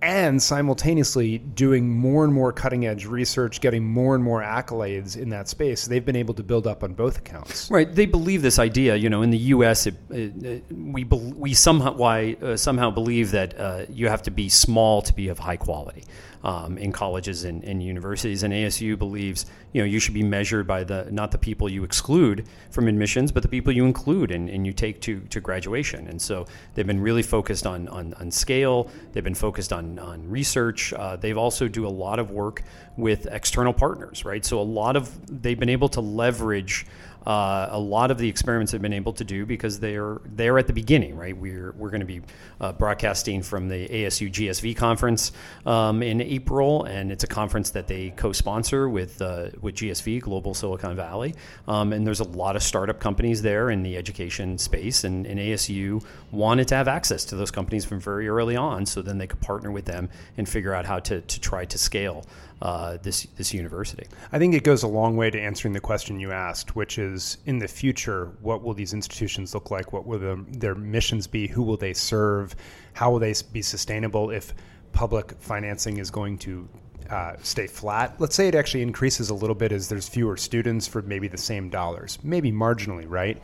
and 0.01 0.41
simultaneously 0.41 1.37
doing 1.37 1.89
more 1.89 2.23
and 2.23 2.33
more 2.33 2.51
cutting 2.51 2.85
edge 2.85 3.05
research, 3.05 3.61
getting 3.61 3.83
more 3.83 4.15
and 4.15 4.23
more 4.23 4.41
accolades 4.41 5.17
in 5.17 5.29
that 5.29 5.47
space. 5.47 5.85
They've 5.85 6.05
been 6.05 6.15
able 6.15 6.33
to 6.35 6.43
build 6.43 6.67
up 6.67 6.83
on 6.83 6.93
both 6.93 7.17
accounts. 7.17 7.71
Right. 7.71 7.93
They 7.93 8.05
believe 8.05 8.41
this 8.41 8.59
idea. 8.59 8.95
You 8.95 9.09
know, 9.09 9.21
in 9.21 9.31
the 9.31 9.37
U.S., 9.37 9.87
it, 9.87 9.95
it, 10.09 10.63
we 10.71 11.03
we 11.03 11.53
somehow 11.53 11.93
why 11.93 12.37
uh, 12.41 12.57
somehow 12.57 12.91
believe 12.91 13.31
that 13.31 13.59
uh, 13.59 13.85
you 13.89 14.09
have 14.09 14.23
to 14.23 14.31
be 14.31 14.49
small 14.49 15.01
to 15.01 15.13
be 15.13 15.29
of 15.29 15.39
high 15.39 15.57
quality 15.57 16.03
um, 16.45 16.77
in 16.77 16.91
colleges 16.91 17.43
and, 17.43 17.63
and, 17.63 17.81
universities. 17.81 18.43
And 18.43 18.53
ASU 18.53 18.97
believes 18.97 19.47
you 19.73 19.81
know 19.81 19.85
you 19.85 19.99
should 19.99 20.13
be 20.13 20.23
measured 20.23 20.67
by 20.67 20.83
the 20.83 21.07
not 21.11 21.31
the 21.31 21.39
people 21.39 21.67
you 21.67 21.83
exclude 21.83 22.47
from 22.69 22.87
admissions, 22.87 23.31
but 23.31 23.41
the 23.41 23.49
people 23.49 23.73
you 23.73 23.83
include 23.83 24.31
and, 24.31 24.47
and 24.47 24.65
you 24.65 24.71
take 24.71 25.01
to, 25.01 25.19
to 25.21 25.41
graduation. 25.41 26.07
And 26.07 26.21
so 26.21 26.45
they've 26.75 26.85
been 26.85 27.01
really 27.01 27.23
focused 27.23 27.65
on 27.65 27.87
on, 27.89 28.13
on 28.13 28.29
scale. 28.29 28.89
They've 29.11 29.23
been 29.23 29.33
focused 29.33 29.73
on 29.73 29.97
on 29.97 30.29
research. 30.29 30.93
Uh, 30.93 31.15
they've 31.15 31.37
also 31.37 31.67
do 31.67 31.87
a 31.87 31.89
lot 31.89 32.19
of 32.19 32.29
work 32.29 32.61
with 32.95 33.25
external 33.31 33.73
partners, 33.73 34.23
right? 34.23 34.45
So 34.45 34.59
a 34.59 34.61
lot 34.61 34.95
of 34.95 35.41
they've 35.41 35.59
been 35.59 35.69
able 35.69 35.89
to 35.89 36.01
leverage 36.01 36.85
uh, 37.25 37.69
a 37.71 37.79
lot 37.79 38.11
of 38.11 38.17
the 38.17 38.29
experiments 38.29 38.71
have 38.71 38.81
been 38.81 38.93
able 38.93 39.13
to 39.13 39.23
do 39.23 39.45
because 39.45 39.79
they're 39.79 40.19
they're 40.25 40.59
at 40.59 40.67
the 40.67 40.73
beginning, 40.73 41.15
right? 41.15 41.35
We're 41.35 41.71
we're 41.71 41.89
going 41.89 42.01
to 42.01 42.05
be 42.05 42.21
uh, 42.61 42.73
broadcasting 42.73 43.41
from 43.41 43.67
the 43.67 43.87
ASU 43.87 44.31
GSV 44.31 44.75
conference 44.77 45.31
um, 45.65 46.03
in 46.03 46.21
April, 46.21 46.83
and 46.83 47.11
it's 47.11 47.23
a 47.23 47.27
conference 47.27 47.71
that 47.71 47.87
they 47.87 48.11
co-sponsor 48.11 48.87
with 48.87 49.21
uh, 49.21 49.49
with 49.61 49.75
GSV 49.75 50.21
Global 50.21 50.53
Silicon 50.53 50.95
Valley, 50.95 51.33
um, 51.67 51.93
and 51.93 52.05
there's 52.05 52.19
a 52.19 52.25
lot 52.25 52.55
of 52.55 52.63
startup 52.63 52.99
companies 52.99 53.41
there 53.41 53.69
in 53.69 53.83
the 53.83 53.97
education 53.97 54.57
space, 54.57 55.03
and, 55.03 55.25
and 55.25 55.39
ASU 55.39 56.03
wanted 56.31 56.67
to 56.67 56.75
have 56.75 56.87
access 56.87 57.25
to 57.25 57.35
those 57.35 57.51
companies 57.51 57.85
from 57.85 57.99
very 57.99 58.27
early 58.27 58.55
on, 58.55 58.85
so 58.85 59.01
then 59.01 59.17
they 59.17 59.27
could 59.27 59.41
partner 59.41 59.71
with 59.71 59.85
them 59.85 60.09
and 60.37 60.47
figure 60.47 60.73
out 60.73 60.85
how 60.85 60.99
to 60.99 61.21
to 61.21 61.39
try 61.39 61.65
to 61.65 61.77
scale 61.77 62.25
uh, 62.61 62.97
this 63.03 63.23
this 63.37 63.53
university. 63.53 64.07
I 64.31 64.39
think 64.39 64.53
it 64.53 64.63
goes 64.63 64.83
a 64.83 64.87
long 64.87 65.17
way 65.17 65.29
to 65.29 65.39
answering 65.39 65.73
the 65.73 65.79
question 65.79 66.19
you 66.19 66.31
asked, 66.31 66.75
which 66.75 66.97
is 66.97 67.37
in 67.45 67.59
the 67.59 67.67
future, 67.67 68.31
what 68.41 68.63
will 68.63 68.73
these 68.73 68.93
institutions 68.93 69.53
look 69.53 69.71
like? 69.71 69.93
What 69.93 70.05
will 70.05 70.19
the, 70.19 70.45
their 70.49 70.75
missions 70.75 71.27
be? 71.27 71.47
Who 71.47 71.63
will 71.63 71.77
they 71.77 71.93
serve? 71.93 72.55
How 72.93 73.11
will 73.11 73.19
they 73.19 73.33
be 73.51 73.61
sustainable 73.61 74.31
if 74.31 74.53
public 74.93 75.33
financing 75.39 75.97
is 75.97 76.09
going 76.09 76.37
to 76.39 76.67
uh, 77.09 77.35
stay 77.43 77.67
flat. 77.67 78.15
Let's 78.17 78.35
say 78.35 78.47
it 78.47 78.55
actually 78.55 78.81
increases 78.81 79.29
a 79.29 79.33
little 79.33 79.55
bit 79.55 79.71
as 79.71 79.87
there's 79.87 80.09
fewer 80.09 80.37
students 80.37 80.87
for 80.87 81.03
maybe 81.03 81.27
the 81.27 81.37
same 81.37 81.69
dollars, 81.69 82.17
maybe 82.23 82.51
marginally, 82.51 83.05
right? 83.07 83.39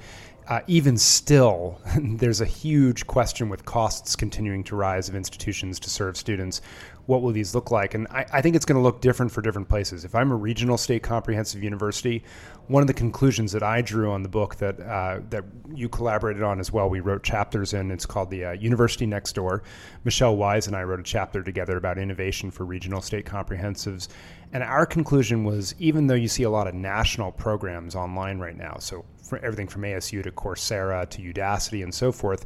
Uh, 0.47 0.61
even 0.65 0.97
still, 0.97 1.79
there's 1.99 2.41
a 2.41 2.45
huge 2.45 3.05
question 3.05 3.49
with 3.49 3.63
costs 3.63 4.15
continuing 4.15 4.63
to 4.63 4.75
rise 4.75 5.07
of 5.07 5.15
institutions 5.15 5.79
to 5.79 5.89
serve 5.89 6.17
students. 6.17 6.61
What 7.05 7.21
will 7.21 7.31
these 7.31 7.53
look 7.55 7.71
like? 7.71 7.93
And 7.93 8.07
I, 8.07 8.25
I 8.33 8.41
think 8.41 8.55
it's 8.55 8.65
going 8.65 8.77
to 8.77 8.81
look 8.81 9.01
different 9.01 9.31
for 9.31 9.41
different 9.41 9.67
places. 9.67 10.05
If 10.05 10.15
I'm 10.15 10.31
a 10.31 10.35
regional 10.35 10.77
state 10.77 11.03
comprehensive 11.03 11.63
university, 11.63 12.23
one 12.67 12.81
of 12.81 12.87
the 12.87 12.93
conclusions 12.93 13.51
that 13.51 13.63
I 13.63 13.81
drew 13.81 14.11
on 14.11 14.23
the 14.23 14.29
book 14.29 14.55
that 14.57 14.79
uh, 14.79 15.19
that 15.29 15.43
you 15.73 15.89
collaborated 15.89 16.43
on 16.43 16.59
as 16.59 16.71
well, 16.71 16.89
we 16.89 16.99
wrote 16.99 17.23
chapters 17.23 17.73
in. 17.73 17.91
It's 17.91 18.05
called 18.05 18.29
the 18.29 18.45
uh, 18.45 18.51
University 18.53 19.05
Next 19.05 19.33
Door. 19.33 19.63
Michelle 20.03 20.37
Weise 20.37 20.67
and 20.67 20.75
I 20.75 20.83
wrote 20.83 20.99
a 20.99 21.03
chapter 21.03 21.43
together 21.43 21.77
about 21.77 21.97
innovation 21.97 22.51
for 22.51 22.65
regional 22.65 23.01
state 23.01 23.25
comprehensives. 23.25 24.07
And 24.53 24.63
our 24.63 24.85
conclusion 24.85 25.43
was 25.43 25.75
even 25.79 26.07
though 26.07 26.15
you 26.15 26.27
see 26.27 26.43
a 26.43 26.49
lot 26.49 26.67
of 26.67 26.73
national 26.73 27.31
programs 27.31 27.95
online 27.95 28.39
right 28.39 28.57
now, 28.57 28.77
so 28.79 29.05
for 29.23 29.37
everything 29.39 29.67
from 29.67 29.83
ASU 29.83 30.21
to 30.23 30.31
Coursera 30.31 31.09
to 31.09 31.33
Udacity 31.33 31.83
and 31.83 31.93
so 31.93 32.11
forth, 32.11 32.45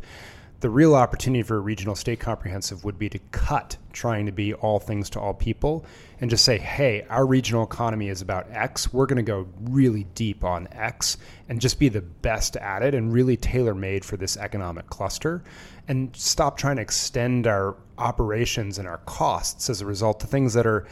the 0.65 0.69
real 0.72 0.95
opportunity 0.95 1.43
for 1.43 1.57
a 1.57 1.60
regional 1.60 1.93
state 1.93 2.19
comprehensive 2.19 2.84
would 2.84 2.98
be 2.98 3.07
to 3.07 3.19
cut 3.29 3.77
trying 3.93 4.25
to 4.25 4.31
be 4.31 4.51
all 4.51 4.79
things 4.79 5.12
to 5.12 5.19
all 5.19 5.31
people 5.31 5.86
and 6.19 6.27
just 6.27 6.43
say, 6.43 6.57
hey, 6.57 7.05
our 7.07 7.24
regional 7.27 7.63
economy 7.63 8.10
is 8.10 8.24
about 8.24 8.48
X. 8.50 8.91
We're 8.91 9.05
going 9.05 9.17
to 9.17 9.22
go 9.22 9.48
really 9.62 10.05
deep 10.15 10.43
on 10.43 10.67
X 10.72 11.17
and 11.50 11.62
just 11.62 11.77
be 11.77 11.88
the 11.88 12.01
best 12.01 12.57
at 12.57 12.81
it 12.81 12.95
and 12.95 13.13
really 13.13 13.38
tailor 13.38 13.75
made 13.75 14.03
for 14.03 14.17
this 14.17 14.38
economic 14.38 14.88
cluster 14.88 15.43
and 15.88 16.10
stop 16.15 16.57
trying 16.57 16.77
to 16.77 16.81
extend 16.81 17.45
our 17.45 17.75
operations 18.00 18.79
and 18.79 18.88
our 18.88 18.98
costs 19.05 19.69
as 19.69 19.81
a 19.81 19.86
result 19.86 20.19
to 20.22 20.25
things 20.25 20.55
that 20.55 20.65
are 20.65 20.88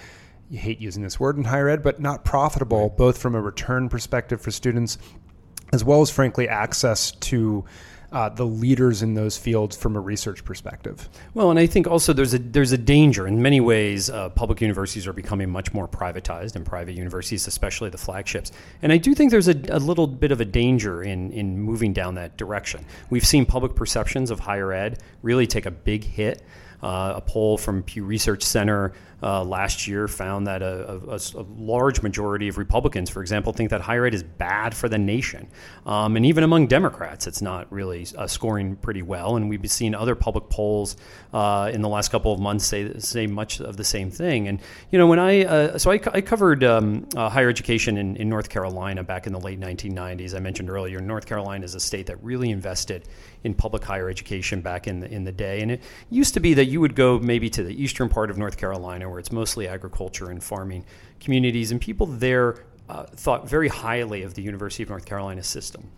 you 0.51 0.59
hate 0.59 0.79
using 0.79 1.01
this 1.01 1.19
word 1.19 1.35
in 1.35 1.45
higher 1.45 1.67
ed, 1.67 1.81
but 1.81 1.99
not 1.99 2.23
profitable, 2.23 2.89
both 2.89 3.17
from 3.17 3.33
a 3.33 3.41
return 3.41 3.89
perspective 3.89 4.39
for 4.39 4.51
students, 4.51 4.99
as 5.71 5.83
well 5.83 6.03
as, 6.03 6.11
frankly, 6.11 6.47
access 6.47 7.09
to 7.09 7.65
uh, 8.13 8.29
the 8.29 8.45
leaders 8.45 9.01
in 9.01 9.15
those 9.15 9.37
fields 9.37 9.75
from 9.75 9.95
a 9.95 9.99
research 9.99 10.45
perspective. 10.45 11.09
Well, 11.33 11.49
and 11.49 11.59
I 11.59 11.65
think 11.65 11.87
also 11.87 12.13
there's 12.13 12.33
a 12.35 12.39
there's 12.39 12.71
a 12.71 12.77
danger 12.77 13.27
in 13.27 13.41
many 13.41 13.59
ways. 13.59 14.09
Uh, 14.09 14.29
public 14.29 14.61
universities 14.61 15.07
are 15.07 15.13
becoming 15.13 15.49
much 15.49 15.73
more 15.73 15.87
privatized, 15.87 16.55
and 16.55 16.63
private 16.65 16.93
universities, 16.93 17.47
especially 17.47 17.89
the 17.89 17.97
flagships. 17.97 18.51
And 18.83 18.93
I 18.93 18.97
do 18.97 19.15
think 19.15 19.31
there's 19.31 19.47
a, 19.47 19.59
a 19.69 19.79
little 19.79 20.05
bit 20.05 20.31
of 20.31 20.39
a 20.39 20.45
danger 20.45 21.01
in 21.01 21.31
in 21.31 21.59
moving 21.59 21.91
down 21.91 22.13
that 22.15 22.37
direction. 22.37 22.85
We've 23.09 23.25
seen 23.25 23.45
public 23.45 23.75
perceptions 23.75 24.29
of 24.29 24.39
higher 24.39 24.71
ed 24.71 24.99
really 25.23 25.47
take 25.47 25.65
a 25.65 25.71
big 25.71 26.03
hit. 26.03 26.43
Uh, 26.83 27.13
a 27.15 27.21
poll 27.21 27.57
from 27.57 27.81
Pew 27.81 28.03
Research 28.03 28.43
Center 28.43 28.93
uh, 29.23 29.41
last 29.43 29.87
year 29.87 30.07
found 30.07 30.47
that 30.47 30.61
a, 30.61 31.01
a, 31.07 31.15
a, 31.15 31.45
large 31.57 32.01
majority 32.01 32.49
of 32.49 32.57
Republicans, 32.57 33.09
for 33.09 33.21
example, 33.21 33.53
think 33.53 33.69
that 33.69 33.79
higher 33.79 34.05
ed 34.05 34.13
is 34.13 34.21
bad 34.21 34.75
for 34.75 34.89
the 34.89 34.97
nation. 34.97 35.47
Um, 35.85 36.17
and 36.17 36.25
even 36.25 36.43
among 36.43 36.67
Democrats, 36.67 37.25
it's 37.25 37.41
not 37.41 37.71
really 37.71 38.05
uh, 38.17 38.27
scoring 38.27 38.75
pretty 38.75 39.01
well. 39.01 39.37
And 39.37 39.49
we've 39.49 39.71
seen 39.71 39.95
other 39.95 40.13
public 40.13 40.49
polls 40.49 40.97
uh, 41.31 41.71
in 41.73 41.81
the 41.81 41.87
last 41.87 42.11
couple 42.11 42.33
of 42.33 42.39
months 42.41 42.65
say, 42.65 42.99
say 42.99 43.25
much 43.25 43.61
of 43.61 43.77
the 43.77 43.85
same 43.85 44.11
thing. 44.11 44.49
And, 44.49 44.59
you 44.91 44.99
know, 44.99 45.07
when 45.07 45.19
I, 45.19 45.45
uh, 45.45 45.77
so 45.77 45.89
I, 45.91 46.01
I 46.11 46.19
covered 46.19 46.65
um, 46.65 47.07
uh, 47.15 47.29
higher 47.29 47.47
education 47.47 47.97
in, 47.97 48.17
in 48.17 48.27
North 48.27 48.49
Carolina 48.49 49.03
back 49.03 49.25
in 49.25 49.31
the 49.31 49.39
late 49.39 49.59
1990s. 49.59 50.35
I 50.35 50.39
mentioned 50.39 50.69
earlier, 50.69 50.99
North 50.99 51.25
Carolina 51.25 51.63
is 51.63 51.75
a 51.75 51.79
state 51.79 52.07
that 52.07 52.21
really 52.21 52.49
invested 52.49 53.07
in 53.43 53.53
public 53.53 53.83
higher 53.83 54.09
education 54.09 54.61
back 54.61 54.87
in 54.87 54.99
the, 55.01 55.11
in 55.11 55.23
the 55.23 55.31
day. 55.31 55.61
And 55.61 55.71
it 55.71 55.81
used 56.09 56.33
to 56.35 56.39
be 56.39 56.53
that 56.53 56.65
you 56.65 56.79
would 56.79 56.95
go 56.95 57.19
maybe 57.19 57.49
to 57.51 57.63
the 57.63 57.81
eastern 57.81 58.09
part 58.09 58.29
of 58.29 58.37
North 58.37 58.57
Carolina 58.57 59.09
where 59.09 59.19
it's 59.19 59.31
mostly 59.31 59.67
agriculture 59.67 60.29
and 60.29 60.41
farming 60.41 60.85
communities, 61.19 61.71
and 61.71 61.79
people 61.79 62.05
there 62.05 62.63
uh, 62.89 63.03
thought 63.03 63.47
very 63.47 63.67
highly 63.67 64.23
of 64.23 64.33
the 64.33 64.41
University 64.41 64.83
of 64.83 64.89
North 64.89 65.05
Carolina 65.05 65.43
system. 65.43 65.89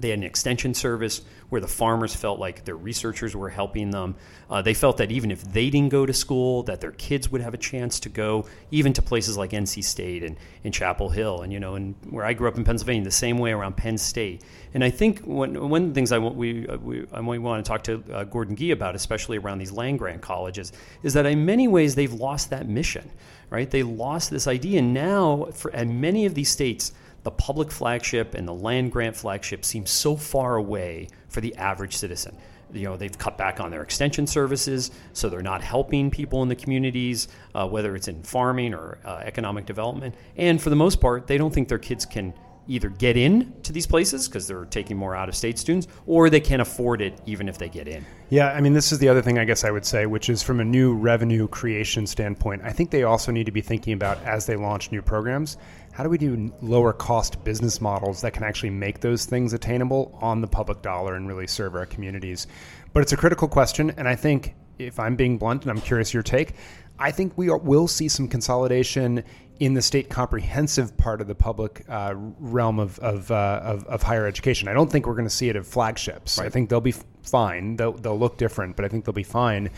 They 0.00 0.10
had 0.10 0.18
an 0.18 0.24
extension 0.24 0.74
service 0.74 1.22
where 1.48 1.60
the 1.60 1.68
farmers 1.68 2.14
felt 2.14 2.38
like 2.38 2.64
their 2.64 2.76
researchers 2.76 3.34
were 3.34 3.48
helping 3.48 3.90
them. 3.90 4.14
Uh, 4.50 4.60
they 4.60 4.74
felt 4.74 4.98
that 4.98 5.10
even 5.10 5.30
if 5.30 5.42
they 5.42 5.70
didn't 5.70 5.88
go 5.88 6.04
to 6.04 6.12
school, 6.12 6.62
that 6.64 6.80
their 6.80 6.92
kids 6.92 7.30
would 7.30 7.40
have 7.40 7.54
a 7.54 7.58
chance 7.58 8.00
to 8.00 8.08
go 8.08 8.46
even 8.70 8.92
to 8.92 9.00
places 9.00 9.36
like 9.36 9.50
NC 9.50 9.82
State 9.82 10.22
and, 10.22 10.36
and 10.64 10.74
Chapel 10.74 11.08
Hill. 11.08 11.42
And, 11.42 11.52
you 11.52 11.58
know, 11.60 11.74
and 11.74 11.94
where 12.10 12.24
I 12.24 12.34
grew 12.34 12.48
up 12.48 12.56
in 12.56 12.64
Pennsylvania, 12.64 13.02
the 13.02 13.10
same 13.10 13.38
way 13.38 13.52
around 13.52 13.76
Penn 13.76 13.96
State. 13.96 14.44
And 14.74 14.84
I 14.84 14.90
think 14.90 15.20
one, 15.20 15.68
one 15.70 15.82
of 15.84 15.88
the 15.88 15.94
things 15.94 16.12
I, 16.12 16.18
we, 16.18 16.66
uh, 16.66 16.76
we, 16.76 17.06
I 17.12 17.20
want 17.20 17.64
to 17.64 17.68
talk 17.68 17.82
to 17.84 18.04
uh, 18.12 18.24
Gordon 18.24 18.54
Gee 18.54 18.72
about, 18.72 18.94
especially 18.94 19.38
around 19.38 19.58
these 19.58 19.72
land 19.72 19.98
grant 19.98 20.20
colleges, 20.20 20.72
is 21.02 21.14
that 21.14 21.24
in 21.24 21.46
many 21.46 21.66
ways 21.66 21.94
they've 21.94 22.12
lost 22.12 22.50
that 22.50 22.68
mission, 22.68 23.10
right? 23.48 23.70
They 23.70 23.82
lost 23.82 24.30
this 24.30 24.46
idea. 24.46 24.80
And 24.80 24.92
now, 24.92 25.46
for, 25.54 25.70
in 25.70 26.00
many 26.00 26.26
of 26.26 26.34
these 26.34 26.50
states, 26.50 26.92
the 27.22 27.30
public 27.30 27.70
flagship 27.70 28.34
and 28.34 28.46
the 28.46 28.54
land 28.54 28.92
grant 28.92 29.16
flagship 29.16 29.64
seem 29.64 29.86
so 29.86 30.16
far 30.16 30.56
away 30.56 31.08
for 31.28 31.40
the 31.40 31.54
average 31.56 31.96
citizen. 31.96 32.36
You 32.72 32.84
know, 32.84 32.96
they've 32.96 33.16
cut 33.16 33.38
back 33.38 33.60
on 33.60 33.70
their 33.70 33.82
extension 33.82 34.26
services, 34.26 34.90
so 35.14 35.28
they're 35.28 35.40
not 35.40 35.62
helping 35.62 36.10
people 36.10 36.42
in 36.42 36.48
the 36.48 36.56
communities, 36.56 37.28
uh, 37.54 37.66
whether 37.66 37.96
it's 37.96 38.08
in 38.08 38.22
farming 38.22 38.74
or 38.74 38.98
uh, 39.04 39.22
economic 39.24 39.64
development. 39.64 40.14
And 40.36 40.60
for 40.60 40.68
the 40.68 40.76
most 40.76 41.00
part, 41.00 41.26
they 41.26 41.38
don't 41.38 41.52
think 41.52 41.68
their 41.68 41.78
kids 41.78 42.04
can 42.04 42.34
either 42.68 42.90
get 42.90 43.16
in 43.16 43.52
to 43.62 43.72
these 43.72 43.86
places 43.86 44.28
because 44.28 44.46
they're 44.46 44.66
taking 44.66 44.96
more 44.96 45.16
out 45.16 45.28
of 45.28 45.34
state 45.34 45.58
students 45.58 45.88
or 46.06 46.28
they 46.28 46.40
can't 46.40 46.60
afford 46.60 47.00
it 47.00 47.18
even 47.24 47.48
if 47.48 47.56
they 47.56 47.68
get 47.68 47.88
in. 47.88 48.04
Yeah, 48.28 48.52
I 48.52 48.60
mean, 48.60 48.74
this 48.74 48.92
is 48.92 48.98
the 48.98 49.08
other 49.08 49.22
thing 49.22 49.38
I 49.38 49.44
guess 49.44 49.64
I 49.64 49.70
would 49.70 49.86
say, 49.86 50.04
which 50.04 50.28
is 50.28 50.42
from 50.42 50.60
a 50.60 50.64
new 50.64 50.94
revenue 50.94 51.48
creation 51.48 52.06
standpoint, 52.06 52.62
I 52.62 52.70
think 52.70 52.90
they 52.90 53.04
also 53.04 53.32
need 53.32 53.46
to 53.46 53.52
be 53.52 53.62
thinking 53.62 53.94
about 53.94 54.22
as 54.24 54.44
they 54.44 54.54
launch 54.54 54.92
new 54.92 55.00
programs, 55.00 55.56
how 55.98 56.04
do 56.04 56.10
we 56.10 56.16
do 56.16 56.52
lower 56.62 56.92
cost 56.92 57.42
business 57.42 57.80
models 57.80 58.20
that 58.20 58.30
can 58.30 58.44
actually 58.44 58.70
make 58.70 59.00
those 59.00 59.24
things 59.24 59.52
attainable 59.52 60.16
on 60.22 60.40
the 60.40 60.46
public 60.46 60.80
dollar 60.80 61.16
and 61.16 61.26
really 61.26 61.48
serve 61.48 61.74
our 61.74 61.86
communities? 61.86 62.46
But 62.92 63.02
it's 63.02 63.12
a 63.12 63.16
critical 63.16 63.48
question, 63.48 63.92
and 63.96 64.06
I 64.06 64.14
think 64.14 64.54
if 64.78 65.00
I'm 65.00 65.16
being 65.16 65.38
blunt 65.38 65.62
and 65.62 65.72
I'm 65.72 65.80
curious 65.80 66.14
your 66.14 66.22
take, 66.22 66.54
I 67.00 67.10
think 67.10 67.36
we 67.36 67.50
are, 67.50 67.58
will 67.58 67.88
see 67.88 68.06
some 68.06 68.28
consolidation 68.28 69.24
in 69.58 69.74
the 69.74 69.82
state 69.82 70.08
comprehensive 70.08 70.96
part 70.96 71.20
of 71.20 71.26
the 71.26 71.34
public 71.34 71.84
uh, 71.88 72.14
realm 72.14 72.78
of 72.78 73.00
of, 73.00 73.28
uh, 73.32 73.60
of, 73.64 73.84
of 73.86 74.00
higher 74.00 74.24
education. 74.24 74.68
I 74.68 74.74
don't 74.74 74.92
think 74.92 75.04
we're 75.04 75.14
going 75.14 75.24
to 75.24 75.30
see 75.30 75.48
it 75.48 75.56
at 75.56 75.66
flagships. 75.66 76.38
Right. 76.38 76.46
I 76.46 76.48
think 76.48 76.68
they'll 76.68 76.80
be 76.80 76.94
fine. 77.24 77.74
They'll 77.74 77.94
they'll 77.94 78.20
look 78.20 78.38
different, 78.38 78.76
but 78.76 78.84
I 78.84 78.88
think 78.88 79.04
they'll 79.04 79.12
be 79.12 79.24
fine. 79.24 79.70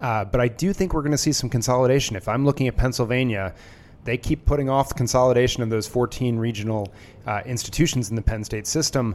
Uh, 0.00 0.24
but 0.24 0.40
I 0.40 0.48
do 0.48 0.72
think 0.72 0.94
we're 0.94 1.02
going 1.02 1.12
to 1.12 1.18
see 1.18 1.32
some 1.32 1.50
consolidation. 1.50 2.16
If 2.16 2.26
I'm 2.26 2.46
looking 2.46 2.68
at 2.68 2.76
Pennsylvania, 2.78 3.54
they 4.08 4.16
keep 4.16 4.44
putting 4.46 4.70
off 4.70 4.88
the 4.88 4.94
consolidation 4.94 5.62
of 5.62 5.70
those 5.70 5.86
14 5.86 6.38
regional 6.38 6.92
uh, 7.26 7.42
institutions 7.44 8.10
in 8.10 8.16
the 8.16 8.22
Penn 8.22 8.42
State 8.42 8.66
system. 8.66 9.14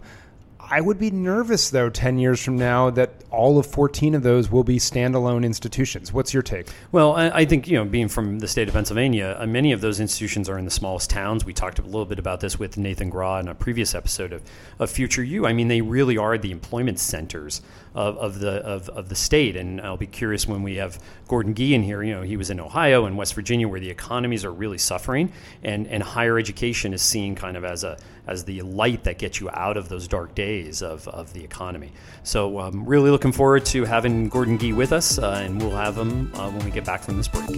I 0.60 0.80
would 0.80 0.98
be 0.98 1.12
nervous, 1.12 1.70
though, 1.70 1.90
10 1.90 2.18
years 2.18 2.42
from 2.42 2.56
now 2.56 2.90
that 2.92 3.12
all 3.32 3.60
of 3.60 3.66
14 3.66 4.16
of 4.16 4.24
those 4.24 4.50
will 4.50 4.64
be 4.64 4.78
standalone 4.78 5.44
institutions. 5.44 6.14
What's 6.14 6.34
your 6.34 6.42
take? 6.42 6.68
Well, 6.92 7.14
I, 7.16 7.44
think, 7.44 7.68
you 7.68 7.78
know, 7.78 7.86
being 7.86 8.08
from 8.08 8.40
the 8.40 8.48
state 8.48 8.70
of 8.70 8.74
Pennsylvania, 8.74 9.36
uh, 9.38 9.46
many 9.46 9.74
of 9.74 9.82
those 9.82 10.00
institutions 10.00 10.48
are 10.48 10.58
in 10.58 10.64
the 10.64 10.72
smallest 10.72 11.10
towns. 11.10 11.44
We 11.44 11.54
talked 11.54 11.80
a 11.80 11.82
little 11.82 12.06
bit 12.06 12.18
about 12.18 12.40
this 12.40 12.58
with 12.58 12.78
Nathan 12.78 13.12
Grawe 13.12 13.42
in 13.42 13.50
a 13.50 13.56
previous 13.56 13.94
episode 13.94 14.32
of, 14.32 14.42
of 14.80 14.90
Future 14.90 15.24
U. 15.24 15.46
I 15.46 15.52
mean, 15.52 15.68
they 15.68 15.82
really 15.82 16.18
are 16.18 16.38
the 16.38 16.52
employment 16.52 16.98
centers 16.98 17.62
of, 17.96 18.18
of 18.18 18.40
the 18.40 18.52
of, 18.64 18.90
of 18.90 19.10
the 19.10 19.16
state. 19.16 19.56
And 19.56 19.82
I'll 19.82 19.98
be 19.98 20.08
curious 20.08 20.48
when 20.48 20.64
we 20.64 20.76
have 20.76 21.00
Gordon 21.28 21.54
Gee 21.54 21.74
in 21.74 21.84
here. 21.84 22.04
You 22.04 22.16
know, 22.16 22.22
he 22.22 22.38
was 22.38 22.50
in 22.50 22.60
Ohio 22.60 23.06
and 23.06 23.18
West 23.18 23.34
Virginia 23.34 23.68
where 23.68 23.80
the 23.80 23.90
economies 23.90 24.46
are 24.46 24.52
really 24.52 24.78
suffering, 24.78 25.32
and, 25.64 25.88
and 25.88 26.04
higher 26.04 26.38
education 26.38 26.94
is 26.94 27.02
seen 27.02 27.36
kind 27.36 27.58
of 27.58 27.64
as 27.64 27.84
a 27.84 27.98
as 28.26 28.46
the 28.46 28.62
light 28.62 29.04
that 29.04 29.18
gets 29.18 29.42
you 29.42 29.50
out 29.52 29.76
of 29.76 29.90
those 29.90 30.08
dark 30.08 30.34
days 30.34 30.82
of, 30.82 31.08
of 31.10 31.34
the 31.34 31.44
economy. 31.44 31.92
So 32.24 32.60
I'm 32.60 32.80
um, 32.80 32.86
really 32.86 33.12
looking 33.12 33.34
forward 33.34 33.66
to 33.66 33.84
having 33.84 34.30
Gordon 34.30 34.58
Gee 34.58 34.74
with 34.74 34.94
us, 34.94 35.20
uh, 35.20 35.42
and 35.44 35.62
we'll 35.62 35.72
have 35.72 35.98
him 35.98 36.34
uh, 36.36 36.50
when 36.50 36.64
we 36.64 36.72
get 36.72 36.86
back 36.86 37.02
from 37.02 37.18
this 37.18 37.28
break. 37.28 37.50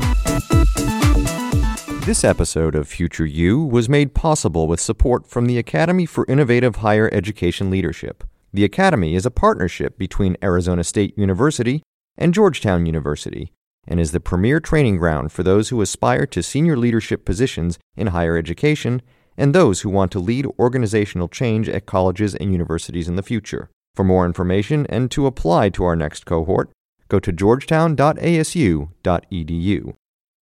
This 2.05 2.23
episode 2.23 2.75
of 2.75 2.87
Future 2.87 3.25
U 3.25 3.63
was 3.63 3.89
made 3.89 4.13
possible 4.13 4.67
with 4.67 4.79
support 4.79 5.27
from 5.27 5.47
the 5.47 5.57
Academy 5.57 6.05
for 6.05 6.25
Innovative 6.27 6.77
Higher 6.77 7.09
Education 7.11 7.71
Leadership. 7.71 8.23
The 8.55 8.63
Academy 8.63 9.15
is 9.15 9.25
a 9.25 9.31
partnership 9.31 9.97
between 9.97 10.37
Arizona 10.41 10.85
State 10.85 11.17
University 11.17 11.83
and 12.17 12.33
Georgetown 12.33 12.85
University 12.85 13.51
and 13.85 13.99
is 13.99 14.13
the 14.13 14.21
premier 14.21 14.61
training 14.61 14.95
ground 14.95 15.33
for 15.33 15.43
those 15.43 15.67
who 15.67 15.81
aspire 15.81 16.25
to 16.27 16.41
senior 16.41 16.77
leadership 16.77 17.25
positions 17.25 17.77
in 17.97 18.07
higher 18.07 18.37
education 18.37 19.01
and 19.35 19.53
those 19.53 19.81
who 19.81 19.89
want 19.89 20.09
to 20.13 20.19
lead 20.19 20.47
organizational 20.57 21.27
change 21.27 21.67
at 21.67 21.85
colleges 21.85 22.33
and 22.33 22.53
universities 22.53 23.09
in 23.09 23.17
the 23.17 23.21
future. 23.21 23.69
For 23.93 24.05
more 24.05 24.25
information 24.25 24.85
and 24.87 25.11
to 25.11 25.27
apply 25.27 25.67
to 25.71 25.83
our 25.83 25.97
next 25.97 26.25
cohort, 26.25 26.71
go 27.09 27.19
to 27.19 27.33
georgetown.asu.edu. 27.33 29.95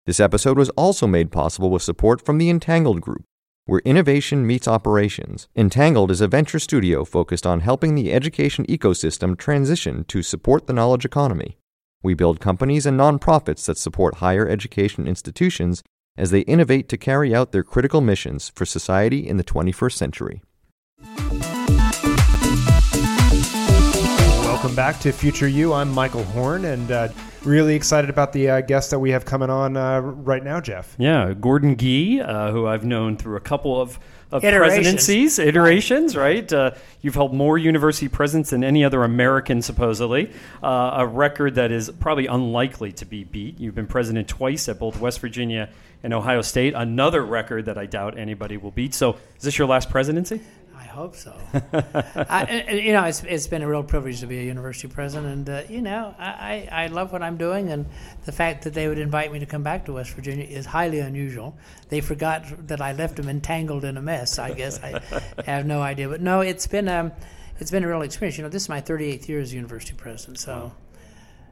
This 0.06 0.20
episode 0.20 0.58
was 0.58 0.70
also 0.72 1.08
made 1.08 1.32
possible 1.32 1.70
with 1.70 1.82
support 1.82 2.25
from 2.25 2.39
the 2.39 2.50
Entangled 2.50 3.00
Group, 3.00 3.24
where 3.72 3.82
innovation 3.86 4.46
meets 4.46 4.68
operations. 4.68 5.48
Entangled 5.56 6.12
is 6.12 6.20
a 6.20 6.28
venture 6.28 6.60
studio 6.60 7.06
focused 7.06 7.48
on 7.48 7.62
helping 7.62 7.96
the 7.96 8.12
education 8.12 8.66
ecosystem 8.66 9.38
transition 9.38 10.04
to 10.04 10.22
support 10.22 10.68
the 10.68 10.74
knowledge 10.74 11.06
economy. 11.06 11.58
We 12.04 12.13
build 12.13 12.42
companies 12.42 12.86
and 12.86 13.00
nonprofits 13.00 13.66
that 13.68 13.78
support 13.78 14.16
higher 14.16 14.46
education 14.46 15.08
institutions 15.08 15.84
as 16.18 16.32
they 16.32 16.42
innovate 16.42 16.90
to 16.90 16.98
carry 16.98 17.34
out 17.34 17.54
their 17.54 17.63
critical 17.63 18.01
missions 18.01 18.51
for 18.54 18.66
society 18.66 19.25
in 19.25 19.38
the 19.38 19.44
21st 19.46 19.94
century. 19.94 20.42
Welcome 24.62 24.75
back 24.75 25.00
to 25.00 25.12
Future 25.12 25.48
U. 25.48 25.74
I'm 25.74 25.89
Michael 25.89 26.24
Horn, 26.24 26.65
and 26.65 26.91
uh, 26.91 27.08
really 27.44 27.74
excited 27.74 28.12
about 28.12 28.32
the 28.32 28.48
uh, 28.48 28.62
guest 28.62 28.91
that 28.91 29.00
we 29.00 29.10
have 29.10 29.25
coming 29.25 29.50
on 29.50 29.75
uh, 29.75 30.01
right 30.01 30.44
now, 30.44 30.62
Jeff. 30.62 30.96
Yeah, 31.00 31.34
Gordon 31.34 31.77
Gee, 31.77 32.22
uh, 32.22 32.51
who 32.51 32.68
I've 32.68 32.86
known 32.86 33.18
through 33.18 33.38
a 33.38 33.39
couple 33.39 33.82
of 33.82 33.98
of 34.32 34.44
Iterations. 34.44 34.84
presidencies, 34.84 35.39
iterations, 35.39 36.15
right? 36.15 36.53
Uh, 36.53 36.72
you've 37.01 37.15
held 37.15 37.34
more 37.34 37.58
university 37.58 38.08
presidents 38.08 38.51
than 38.51 38.63
any 38.63 38.86
other 38.86 39.03
American, 39.03 39.63
supposedly, 39.63 40.32
uh, 40.62 40.91
a 40.98 41.08
record 41.08 41.56
that 41.56 41.72
is 41.72 41.89
probably 42.00 42.27
unlikely 42.27 42.91
to 42.94 43.06
be 43.06 43.24
beat. 43.24 43.60
You've 43.60 43.74
been 43.75 43.88
president 43.88 44.27
twice 44.27 44.70
at 44.70 44.77
both 44.77 45.00
West 45.01 45.22
Virginia 45.22 45.70
and 46.03 46.13
Ohio 46.13 46.44
State, 46.44 46.75
another 46.75 47.25
record 47.25 47.65
that 47.65 47.80
I 47.80 47.88
doubt 47.88 48.18
anybody 48.18 48.58
will 48.58 48.72
beat. 48.72 48.94
So, 48.94 49.18
is 49.38 49.44
this 49.44 49.58
your 49.58 49.68
last 49.68 49.89
presidency? 49.89 50.39
I 50.91 50.93
hope 50.93 51.15
so. 51.15 51.33
I, 51.53 52.43
and, 52.43 52.79
you 52.79 52.91
know, 52.91 53.05
it's, 53.05 53.24
it's 53.24 53.48
been 53.48 53.62
a 53.62 53.67
real 53.67 53.81
privilege 53.81 54.19
to 54.19 54.27
be 54.27 54.39
a 54.39 54.43
university 54.43 54.89
president, 54.89 55.48
and 55.48 55.50
uh, 55.50 55.62
you 55.69 55.81
know, 55.81 56.13
I, 56.19 56.67
I 56.69 56.83
I 56.83 56.88
love 56.88 57.13
what 57.13 57.24
I'm 57.24 57.38
doing, 57.38 57.71
and 57.71 57.86
the 58.25 58.33
fact 58.33 58.65
that 58.65 58.74
they 58.74 58.89
would 58.89 59.00
invite 59.00 59.31
me 59.31 59.39
to 59.39 59.45
come 59.45 59.63
back 59.63 59.86
to 59.86 59.93
West 59.93 60.12
Virginia 60.12 60.43
is 60.43 60.65
highly 60.65 61.00
unusual. 61.00 61.57
They 61.88 62.01
forgot 62.01 62.67
that 62.67 62.81
I 62.81 62.91
left 62.91 63.15
them 63.15 63.29
entangled 63.29 63.86
in 63.86 63.95
a 63.95 64.01
mess. 64.01 64.38
I 64.38 64.51
guess 64.53 64.83
I 64.83 65.01
have 65.45 65.65
no 65.65 65.81
idea, 65.81 66.10
but 66.10 66.19
no, 66.19 66.41
it's 66.41 66.67
been 66.67 66.89
um, 66.89 67.13
it's 67.60 67.71
been 67.71 67.86
a 67.86 67.88
real 67.88 68.01
experience. 68.01 68.38
You 68.38 68.43
know, 68.43 68.50
this 68.50 68.63
is 68.63 68.69
my 68.69 68.81
38th 68.81 69.29
year 69.29 69.39
as 69.39 69.53
university 69.53 69.93
president, 69.95 70.39
so 70.39 70.74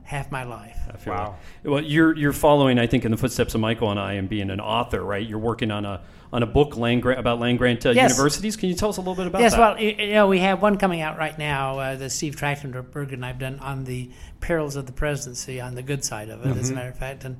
half 0.03 0.31
my 0.31 0.43
life. 0.43 0.77
Wow. 1.05 1.37
that. 1.63 1.69
Well, 1.69 1.81
you're 1.81 2.13
you're 2.13 2.33
following, 2.33 2.77
I 2.77 2.87
think, 2.87 3.05
in 3.05 3.11
the 3.11 3.17
footsteps 3.17 3.55
of 3.55 3.61
Michael 3.61 3.89
and 3.89 3.99
I, 3.99 4.13
and 4.13 4.27
being 4.27 4.49
an 4.49 4.59
author, 4.59 5.01
right? 5.01 5.25
You're 5.25 5.39
working 5.39 5.71
on 5.71 5.85
a 5.85 6.01
on 6.31 6.43
a 6.43 6.45
book 6.45 6.77
land 6.77 7.01
grant, 7.01 7.19
about 7.19 7.39
land 7.39 7.57
grant 7.57 7.85
uh, 7.85 7.89
Yes. 7.89 8.11
universities. 8.11 8.55
Can 8.55 8.69
you 8.69 8.75
tell 8.75 8.89
us 8.89 8.97
a 8.97 9.01
little 9.01 9.15
bit 9.15 9.27
about 9.27 9.41
yes, 9.41 9.53
that? 9.55 9.81
Yes, 9.81 9.97
well, 9.97 10.07
you 10.07 10.13
know, 10.13 10.27
we 10.27 10.39
have 10.39 10.61
one 10.61 10.77
coming 10.77 11.01
out 11.01 11.17
right 11.17 11.37
now 11.37 11.79
uh, 11.79 11.95
that 11.95 12.11
Steve 12.11 12.35
Trachtenberg 12.35 13.13
and 13.13 13.25
I've 13.25 13.39
done 13.39 13.59
on 13.59 13.85
the 13.85 14.11
perils 14.39 14.75
of 14.75 14.85
the 14.85 14.91
presidency, 14.91 15.59
on 15.59 15.75
the 15.75 15.83
good 15.83 16.03
side 16.03 16.29
of 16.29 16.45
it, 16.45 16.55
as 16.57 16.69
a 16.69 16.73
matter 16.73 16.89
of 16.89 16.97
fact. 16.97 17.25
And 17.25 17.37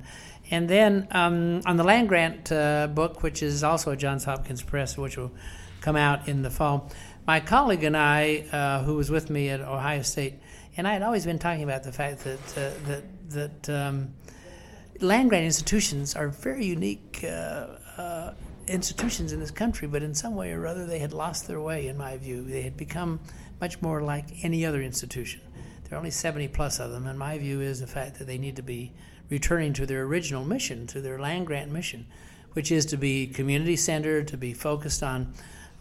and 0.50 0.68
then 0.68 1.06
um, 1.12 1.60
on 1.64 1.76
the 1.76 1.84
land 1.84 2.08
grant 2.08 2.50
uh, 2.50 2.88
book, 2.88 3.22
which 3.22 3.40
is 3.42 3.62
also 3.62 3.92
a 3.92 3.96
Johns 3.96 4.24
Hopkins 4.24 4.62
Press, 4.62 4.98
which 4.98 5.16
will 5.16 5.30
come 5.80 5.94
out 5.94 6.26
in 6.26 6.42
the 6.42 6.50
fall, 6.50 6.90
my 7.26 7.38
colleague 7.38 7.84
and 7.84 7.96
I, 7.96 8.44
uh, 8.50 8.82
who 8.82 8.96
was 8.96 9.10
with 9.10 9.30
me 9.30 9.50
at 9.50 9.60
Ohio 9.60 10.02
State, 10.02 10.34
and 10.76 10.88
I 10.88 10.92
had 10.92 11.02
always 11.02 11.24
been 11.24 11.38
talking 11.38 11.62
about 11.62 11.84
the 11.84 11.92
fact 11.92 12.24
that 12.24 12.58
uh, 12.58 12.70
that 12.88 13.04
that 13.30 13.68
um, 13.68 14.14
land 15.00 15.28
grant 15.28 15.44
institutions 15.44 16.16
are 16.16 16.28
very 16.28 16.64
unique 16.64 17.20
uh, 17.22 17.66
uh, 17.96 18.34
institutions 18.70 19.32
in 19.32 19.40
this 19.40 19.50
country, 19.50 19.88
but 19.88 20.02
in 20.02 20.14
some 20.14 20.34
way 20.34 20.52
or 20.52 20.66
other 20.66 20.86
they 20.86 20.98
had 20.98 21.12
lost 21.12 21.48
their 21.48 21.60
way, 21.60 21.88
in 21.88 21.96
my 21.98 22.16
view. 22.16 22.42
They 22.42 22.62
had 22.62 22.76
become 22.76 23.20
much 23.60 23.82
more 23.82 24.00
like 24.02 24.44
any 24.44 24.64
other 24.64 24.80
institution. 24.80 25.40
There 25.84 25.96
are 25.96 25.98
only 25.98 26.10
70 26.10 26.48
plus 26.48 26.78
of 26.78 26.92
them, 26.92 27.06
and 27.06 27.18
my 27.18 27.36
view 27.38 27.60
is 27.60 27.80
the 27.80 27.86
fact 27.86 28.18
that 28.18 28.26
they 28.26 28.38
need 28.38 28.56
to 28.56 28.62
be 28.62 28.92
returning 29.28 29.72
to 29.74 29.86
their 29.86 30.02
original 30.02 30.44
mission, 30.44 30.86
to 30.88 31.00
their 31.00 31.18
land 31.18 31.46
grant 31.46 31.70
mission, 31.70 32.06
which 32.52 32.70
is 32.70 32.86
to 32.86 32.96
be 32.96 33.26
community 33.26 33.76
centered, 33.76 34.28
to 34.28 34.36
be 34.36 34.54
focused 34.54 35.02
on 35.02 35.32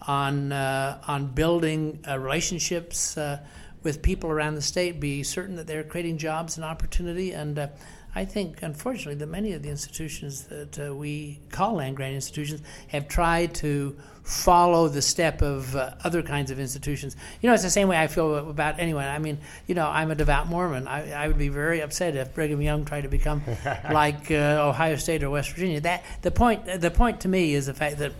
on 0.07 0.51
uh, 0.51 1.01
on 1.07 1.27
building 1.27 2.03
uh, 2.07 2.17
relationships 2.17 3.17
uh, 3.17 3.39
with 3.83 4.01
people 4.01 4.29
around 4.29 4.55
the 4.55 4.61
state, 4.61 4.99
be 4.99 5.23
certain 5.23 5.55
that 5.55 5.67
they're 5.67 5.83
creating 5.83 6.17
jobs 6.17 6.57
and 6.57 6.65
opportunity. 6.65 7.31
And 7.31 7.57
uh, 7.57 7.67
I 8.15 8.25
think, 8.25 8.63
unfortunately, 8.63 9.15
that 9.15 9.27
many 9.27 9.53
of 9.53 9.61
the 9.61 9.69
institutions 9.69 10.43
that 10.45 10.79
uh, 10.79 10.95
we 10.95 11.39
call 11.51 11.75
land 11.75 11.95
grant 11.95 12.15
institutions 12.15 12.61
have 12.87 13.07
tried 13.07 13.53
to 13.55 13.95
follow 14.23 14.87
the 14.87 15.01
step 15.01 15.41
of 15.41 15.75
uh, 15.75 15.91
other 16.03 16.21
kinds 16.21 16.51
of 16.51 16.59
institutions. 16.59 17.15
You 17.41 17.47
know, 17.47 17.53
it's 17.53 17.63
the 17.63 17.69
same 17.69 17.87
way 17.87 17.97
I 17.97 18.07
feel 18.07 18.49
about 18.49 18.79
anyone. 18.79 19.05
I 19.05 19.19
mean, 19.19 19.39
you 19.67 19.75
know, 19.75 19.87
I'm 19.87 20.11
a 20.11 20.15
devout 20.15 20.47
Mormon. 20.47 20.87
I, 20.87 21.11
I 21.11 21.27
would 21.27 21.37
be 21.37 21.49
very 21.49 21.81
upset 21.81 22.15
if 22.15 22.33
Brigham 22.33 22.61
Young 22.61 22.85
tried 22.85 23.01
to 23.01 23.09
become 23.09 23.43
like 23.91 24.31
uh, 24.31 24.67
Ohio 24.69 24.95
State 24.95 25.23
or 25.23 25.29
West 25.29 25.51
Virginia. 25.51 25.81
That 25.81 26.03
the 26.21 26.31
point. 26.31 26.65
The 26.65 26.91
point 26.91 27.21
to 27.21 27.27
me 27.27 27.53
is 27.53 27.65
the 27.65 27.73
fact 27.73 27.97
that 27.99 28.13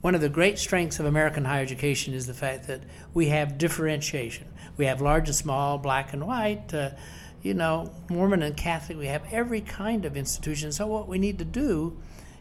one 0.00 0.14
of 0.14 0.20
the 0.20 0.28
great 0.28 0.58
strengths 0.58 1.00
of 1.00 1.06
American 1.06 1.44
higher 1.44 1.62
education 1.62 2.14
is 2.14 2.26
the 2.26 2.34
fact 2.34 2.66
that 2.68 2.80
we 3.14 3.28
have 3.28 3.58
differentiation. 3.58 4.46
We 4.76 4.86
have 4.86 5.00
large 5.00 5.28
and 5.28 5.34
small, 5.34 5.78
black 5.78 6.12
and 6.12 6.26
white, 6.26 6.72
uh, 6.72 6.90
you 7.42 7.54
know, 7.54 7.90
Mormon 8.10 8.42
and 8.42 8.56
Catholic. 8.56 8.98
We 8.98 9.06
have 9.06 9.22
every 9.30 9.60
kind 9.60 10.04
of 10.04 10.16
institution. 10.16 10.72
So 10.72 10.86
what 10.86 11.08
we 11.08 11.18
need 11.18 11.38
to 11.38 11.44
do 11.44 11.96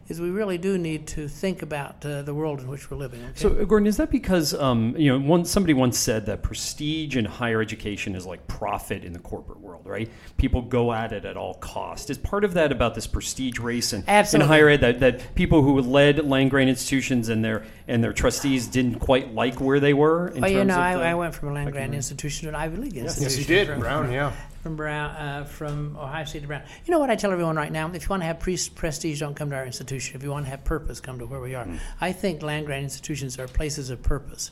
is 0.10 0.22
we 0.22 0.30
really 0.30 0.58
do 0.58 0.78
need 0.78 1.06
to 1.06 1.28
think 1.28 1.62
about 1.62 2.06
uh, 2.06 2.22
the 2.22 2.34
world 2.34 2.62
in 2.62 2.68
which 2.68 2.90
we're 2.90 2.98
living. 2.98 3.22
Okay? 3.22 3.32
So, 3.36 3.50
uh, 3.50 3.66
Gordon, 3.66 3.88
is 3.88 3.98
that 3.98 4.10
because 4.10 4.54
um, 4.54 4.96
you 4.98 5.12
know 5.12 5.20
one, 5.26 5.44
somebody 5.44 5.74
once 5.74 5.98
said 5.98 6.26
that 6.28 6.42
prestige 6.42 7.18
in 7.18 7.26
higher 7.26 7.62
education 7.62 8.16
is 8.16 8.26
like 8.26 8.48
profit 8.48 9.04
in 9.04 9.12
the 9.12 9.20
corporate 9.20 9.60
world, 9.60 9.86
right? 9.86 10.10
People 10.38 10.62
go 10.62 10.94
at 10.94 11.12
it 11.12 11.26
at 11.26 11.36
all 11.36 11.56
cost. 11.56 12.10
Is 12.10 12.18
part 12.18 12.44
of 12.44 12.54
that 12.54 12.72
about 12.72 12.96
this 12.96 13.06
prestige 13.06 13.60
race 13.60 13.92
in, 13.94 14.04
in 14.08 14.42
higher 14.42 14.70
ed 14.70 14.82
that, 14.82 15.00
that 15.02 15.36
people 15.36 15.62
who 15.62 15.82
led 15.82 16.26
land 16.26 16.52
grant 16.52 16.70
institutions 16.70 17.30
and 17.30 17.44
their 17.44 17.66
and 17.88 18.04
their 18.04 18.14
trustees 18.14 18.68
didn't 18.68 19.00
quite 19.00 19.34
like 19.34 19.60
where 19.60 19.80
they 19.80 19.94
were? 19.94 20.30
In 20.30 20.42
well, 20.42 20.50
you 20.50 20.64
know, 20.64 20.76
of 20.76 20.80
I, 20.80 20.96
the- 20.96 21.04
I 21.04 21.16
went 21.16 21.36
from 21.36 21.50
a 21.50 21.54
land 21.54 21.72
grant 21.74 21.94
institution 21.94 22.44
to 22.44 22.50
an 22.50 22.56
Ivy 22.56 22.78
League 22.78 22.98
institution. 22.98 23.24
Yes, 23.24 23.38
you 23.40 23.46
did, 23.46 23.68
From- 23.68 23.80
Brown. 23.80 24.12
Yeah. 24.12 24.32
From 24.62 24.76
Brown, 24.76 25.16
uh, 25.16 25.46
from 25.46 25.96
Ohio 25.98 26.26
State 26.26 26.42
to 26.42 26.48
Brown. 26.48 26.64
You 26.86 26.92
know 26.92 27.00
what 27.00 27.10
I 27.10 27.16
tell 27.16 27.32
everyone 27.32 27.56
right 27.56 27.72
now? 27.72 27.90
If 27.92 28.04
you 28.04 28.10
want 28.10 28.22
to 28.22 28.28
have 28.28 28.40
pre- 28.40 28.60
prestige, 28.76 29.20
don't 29.20 29.36
come 29.36 29.50
to 29.52 29.56
our 29.56 29.66
institution. 29.66 30.16
If 30.16 30.24
you 30.24 30.32
want 30.32 30.46
to 30.46 30.52
have 30.52 30.64
purpose, 30.64 31.00
come 31.00 31.20
to 31.20 31.26
where 31.26 31.40
we 31.40 31.56
are. 31.56 31.68
I 32.02 32.12
think 32.12 32.42
land 32.42 32.66
grant 32.66 32.84
institutions 32.84 33.40
are 33.40 33.48
places 33.48 33.90
of 33.90 34.02
purpose, 34.02 34.52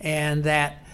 and 0.00 0.44
that. 0.44 0.84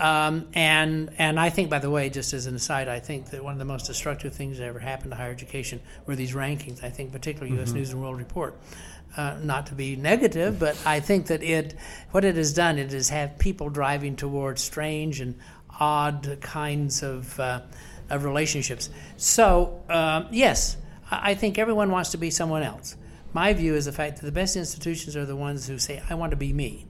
Um, 0.00 0.46
and 0.54 1.10
and 1.18 1.40
I 1.40 1.50
think, 1.50 1.70
by 1.70 1.80
the 1.80 1.90
way, 1.90 2.08
just 2.08 2.32
as 2.32 2.46
an 2.46 2.54
aside, 2.54 2.86
I 2.86 3.00
think 3.00 3.30
that 3.30 3.42
one 3.42 3.54
of 3.54 3.58
the 3.58 3.64
most 3.64 3.86
destructive 3.86 4.32
things 4.32 4.58
that 4.58 4.64
ever 4.64 4.78
happened 4.78 5.10
to 5.10 5.16
higher 5.16 5.32
education 5.32 5.80
were 6.06 6.14
these 6.14 6.34
rankings. 6.34 6.84
I 6.84 6.90
think, 6.90 7.10
particularly 7.10 7.56
U.S. 7.56 7.72
News 7.72 7.90
and 7.90 8.00
World 8.00 8.16
Report. 8.16 8.54
Uh, 9.16 9.36
not 9.42 9.66
to 9.66 9.74
be 9.74 9.96
negative, 9.96 10.60
but 10.60 10.80
I 10.86 11.00
think 11.00 11.26
that 11.28 11.42
it, 11.42 11.74
what 12.12 12.24
it 12.24 12.36
has 12.36 12.52
done, 12.52 12.78
it 12.78 12.92
has 12.92 13.08
had 13.08 13.38
people 13.38 13.70
driving 13.70 14.14
towards 14.14 14.62
strange 14.62 15.20
and 15.20 15.34
odd 15.78 16.38
kinds 16.40 17.02
of, 17.02 17.38
uh, 17.40 17.60
of 18.10 18.24
relationships. 18.24 18.90
So, 19.16 19.82
um, 19.88 20.26
yes, 20.30 20.76
I 21.10 21.34
think 21.34 21.58
everyone 21.58 21.90
wants 21.90 22.10
to 22.10 22.18
be 22.18 22.30
someone 22.30 22.62
else. 22.62 22.96
My 23.32 23.52
view 23.52 23.74
is 23.74 23.84
the 23.84 23.92
fact 23.92 24.16
that 24.16 24.26
the 24.26 24.32
best 24.32 24.56
institutions 24.56 25.16
are 25.16 25.26
the 25.26 25.36
ones 25.36 25.66
who 25.66 25.78
say, 25.78 26.02
I 26.08 26.14
want 26.14 26.30
to 26.30 26.36
be 26.36 26.52
me. 26.52 26.86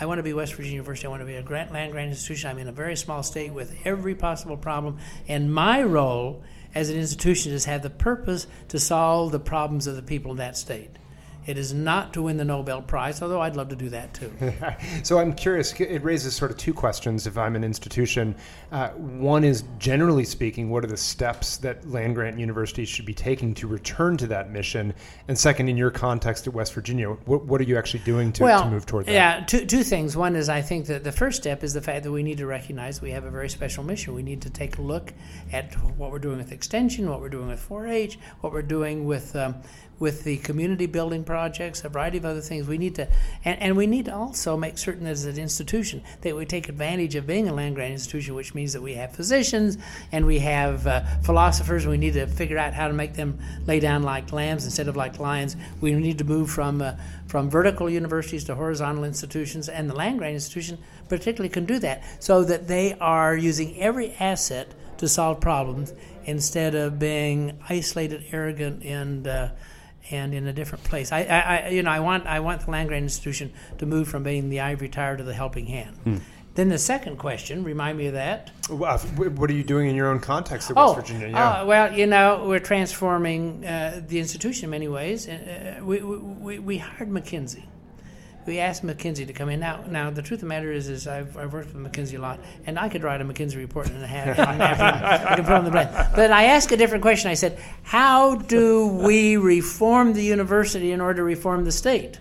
I 0.00 0.06
want 0.06 0.18
to 0.18 0.22
be 0.22 0.32
West 0.32 0.54
Virginia 0.54 0.76
University. 0.76 1.06
I 1.06 1.10
want 1.10 1.22
to 1.22 1.26
be 1.26 1.34
a 1.34 1.42
grant, 1.42 1.72
land 1.72 1.92
grant 1.92 2.10
institution. 2.10 2.50
I'm 2.50 2.58
in 2.58 2.68
a 2.68 2.72
very 2.72 2.96
small 2.96 3.22
state 3.22 3.52
with 3.52 3.74
every 3.84 4.14
possible 4.14 4.56
problem. 4.56 4.98
And 5.26 5.52
my 5.52 5.82
role 5.82 6.42
as 6.74 6.90
an 6.90 6.96
institution 6.96 7.52
is 7.52 7.64
have 7.64 7.82
the 7.82 7.90
purpose 7.90 8.46
to 8.68 8.78
solve 8.78 9.32
the 9.32 9.40
problems 9.40 9.86
of 9.86 9.96
the 9.96 10.02
people 10.02 10.32
in 10.32 10.36
that 10.38 10.56
state. 10.56 10.90
It 11.48 11.56
is 11.56 11.72
not 11.72 12.12
to 12.12 12.20
win 12.20 12.36
the 12.36 12.44
Nobel 12.44 12.82
Prize, 12.82 13.22
although 13.22 13.40
I'd 13.40 13.56
love 13.56 13.70
to 13.70 13.76
do 13.76 13.88
that 13.88 14.12
too. 14.12 14.30
So 15.02 15.18
I'm 15.18 15.32
curious. 15.32 15.72
It 15.80 16.02
raises 16.04 16.34
sort 16.34 16.50
of 16.50 16.56
two 16.56 16.74
questions. 16.74 17.26
If 17.26 17.38
I'm 17.38 17.56
an 17.56 17.64
institution, 17.64 18.36
uh, 18.72 18.88
one 18.90 19.44
is 19.44 19.64
generally 19.78 20.24
speaking, 20.24 20.68
what 20.68 20.84
are 20.84 20.88
the 20.88 20.96
steps 20.96 21.56
that 21.58 21.88
land 21.88 22.14
grant 22.14 22.38
universities 22.38 22.88
should 22.88 23.06
be 23.06 23.14
taking 23.14 23.54
to 23.54 23.66
return 23.66 24.16
to 24.18 24.26
that 24.26 24.50
mission? 24.50 24.92
And 25.28 25.38
second, 25.38 25.68
in 25.68 25.76
your 25.76 25.90
context 25.90 26.46
at 26.46 26.52
West 26.52 26.74
Virginia, 26.74 27.08
what, 27.08 27.46
what 27.46 27.60
are 27.60 27.64
you 27.64 27.78
actually 27.78 28.02
doing 28.04 28.32
to, 28.34 28.42
well, 28.42 28.64
to 28.64 28.70
move 28.70 28.84
toward 28.84 29.06
that? 29.06 29.12
Yeah, 29.12 29.44
two, 29.46 29.64
two 29.64 29.82
things. 29.82 30.16
One 30.16 30.36
is 30.36 30.48
I 30.48 30.60
think 30.60 30.86
that 30.86 31.04
the 31.04 31.12
first 31.12 31.38
step 31.38 31.64
is 31.64 31.72
the 31.72 31.82
fact 31.82 32.02
that 32.02 32.12
we 32.12 32.22
need 32.22 32.38
to 32.38 32.46
recognize 32.46 33.00
we 33.00 33.12
have 33.12 33.24
a 33.24 33.30
very 33.30 33.48
special 33.48 33.84
mission. 33.84 34.14
We 34.14 34.22
need 34.22 34.42
to 34.42 34.50
take 34.50 34.76
a 34.78 34.82
look 34.82 35.14
at 35.52 35.74
what 35.96 36.10
we're 36.10 36.18
doing 36.18 36.38
with 36.38 36.52
extension, 36.52 37.08
what 37.08 37.20
we're 37.20 37.30
doing 37.30 37.48
with 37.48 37.66
4-H, 37.66 38.18
what 38.40 38.52
we're 38.52 38.62
doing 38.62 39.06
with 39.06 39.34
um, 39.36 39.54
with 39.98 40.24
the 40.24 40.36
community 40.38 40.86
building 40.86 41.24
projects, 41.24 41.84
a 41.84 41.88
variety 41.88 42.18
of 42.18 42.24
other 42.24 42.40
things. 42.40 42.66
We 42.66 42.78
need 42.78 42.94
to, 42.96 43.08
and, 43.44 43.60
and 43.60 43.76
we 43.76 43.86
need 43.86 44.04
to 44.06 44.14
also 44.14 44.56
make 44.56 44.78
certain 44.78 45.06
as 45.06 45.24
an 45.24 45.38
institution 45.38 46.02
that 46.20 46.36
we 46.36 46.46
take 46.46 46.68
advantage 46.68 47.14
of 47.14 47.26
being 47.26 47.48
a 47.48 47.54
land 47.54 47.74
grant 47.74 47.92
institution, 47.92 48.34
which 48.34 48.54
means 48.54 48.72
that 48.72 48.82
we 48.82 48.94
have 48.94 49.12
physicians 49.14 49.78
and 50.12 50.26
we 50.26 50.38
have 50.40 50.86
uh, 50.86 51.00
philosophers. 51.22 51.86
We 51.86 51.98
need 51.98 52.14
to 52.14 52.26
figure 52.26 52.58
out 52.58 52.74
how 52.74 52.88
to 52.88 52.94
make 52.94 53.14
them 53.14 53.38
lay 53.66 53.80
down 53.80 54.02
like 54.02 54.32
lambs 54.32 54.64
instead 54.64 54.88
of 54.88 54.96
like 54.96 55.18
lions. 55.18 55.56
We 55.80 55.92
need 55.92 56.18
to 56.18 56.24
move 56.24 56.50
from 56.50 56.80
uh, 56.80 56.94
from 57.26 57.50
vertical 57.50 57.90
universities 57.90 58.44
to 58.44 58.54
horizontal 58.54 59.04
institutions, 59.04 59.68
and 59.68 59.90
the 59.90 59.94
land 59.94 60.18
grant 60.18 60.34
institution 60.34 60.78
particularly 61.10 61.50
can 61.50 61.66
do 61.66 61.78
that, 61.78 62.02
so 62.20 62.42
that 62.44 62.68
they 62.68 62.94
are 62.94 63.36
using 63.36 63.78
every 63.78 64.12
asset 64.12 64.72
to 64.96 65.06
solve 65.08 65.40
problems 65.40 65.92
instead 66.24 66.74
of 66.74 66.98
being 66.98 67.58
isolated, 67.68 68.24
arrogant, 68.32 68.82
and 68.82 69.26
uh, 69.26 69.48
and 70.10 70.34
in 70.34 70.46
a 70.46 70.52
different 70.52 70.84
place. 70.84 71.12
I, 71.12 71.22
I, 71.22 71.38
I 71.40 71.68
you 71.68 71.82
know, 71.82 71.90
I 71.90 72.00
want 72.00 72.26
I 72.26 72.40
want 72.40 72.64
the 72.64 72.70
land 72.70 72.88
grant 72.88 73.02
institution 73.04 73.52
to 73.78 73.86
move 73.86 74.08
from 74.08 74.22
being 74.22 74.48
the 74.48 74.60
ivory 74.60 74.88
tower 74.88 75.16
to 75.16 75.22
the 75.24 75.34
helping 75.34 75.66
hand. 75.66 75.96
Hmm. 76.04 76.16
Then 76.54 76.70
the 76.70 76.78
second 76.78 77.18
question, 77.18 77.62
remind 77.62 77.98
me 77.98 78.06
of 78.06 78.14
that. 78.14 78.50
Well, 78.68 78.98
What 78.98 79.48
are 79.48 79.54
you 79.54 79.62
doing 79.62 79.88
in 79.88 79.94
your 79.94 80.08
own 80.10 80.18
context 80.18 80.70
at 80.70 80.76
West 80.76 80.88
Oh, 80.90 80.94
Virginia? 80.94 81.28
Yeah. 81.28 81.50
uh, 81.62 81.66
well, 81.66 81.92
you 81.96 82.06
know, 82.06 82.46
we're 82.48 82.58
transforming 82.58 83.64
uh, 83.64 84.02
the 84.04 84.18
institution 84.18 84.64
in 84.64 84.70
many 84.70 84.88
ways. 84.88 85.28
Uh, 85.28 85.78
we, 85.82 86.00
we, 86.00 86.58
we 86.58 86.78
hired 86.78 87.10
McKinsey. 87.10 87.62
We 88.48 88.60
asked 88.60 88.82
McKinsey 88.82 89.26
to 89.26 89.34
come 89.34 89.50
in. 89.50 89.60
Now, 89.60 89.84
now 89.86 90.08
the 90.08 90.22
truth 90.22 90.38
of 90.38 90.40
the 90.40 90.46
matter 90.46 90.72
is, 90.72 90.88
is 90.88 91.06
I've, 91.06 91.36
I've 91.36 91.52
worked 91.52 91.74
with 91.74 91.92
McKinsey 91.92 92.16
a 92.16 92.20
lot, 92.22 92.40
and 92.64 92.78
I 92.78 92.88
could 92.88 93.02
write 93.02 93.20
a 93.20 93.24
McKinsey 93.24 93.56
report 93.56 93.90
in 93.90 94.02
a 94.02 94.06
half. 94.06 94.38
I 94.38 95.36
can 95.36 95.44
put 95.44 95.52
on 95.52 95.66
the 95.66 95.70
brain. 95.70 95.86
But 96.16 96.30
I 96.30 96.44
asked 96.44 96.72
a 96.72 96.76
different 96.78 97.02
question. 97.02 97.30
I 97.30 97.34
said, 97.34 97.58
"How 97.82 98.36
do 98.36 98.86
we 98.86 99.36
reform 99.36 100.14
the 100.14 100.24
university 100.24 100.92
in 100.92 101.02
order 101.02 101.18
to 101.18 101.24
reform 101.24 101.66
the 101.66 101.72
state?" 101.72 102.20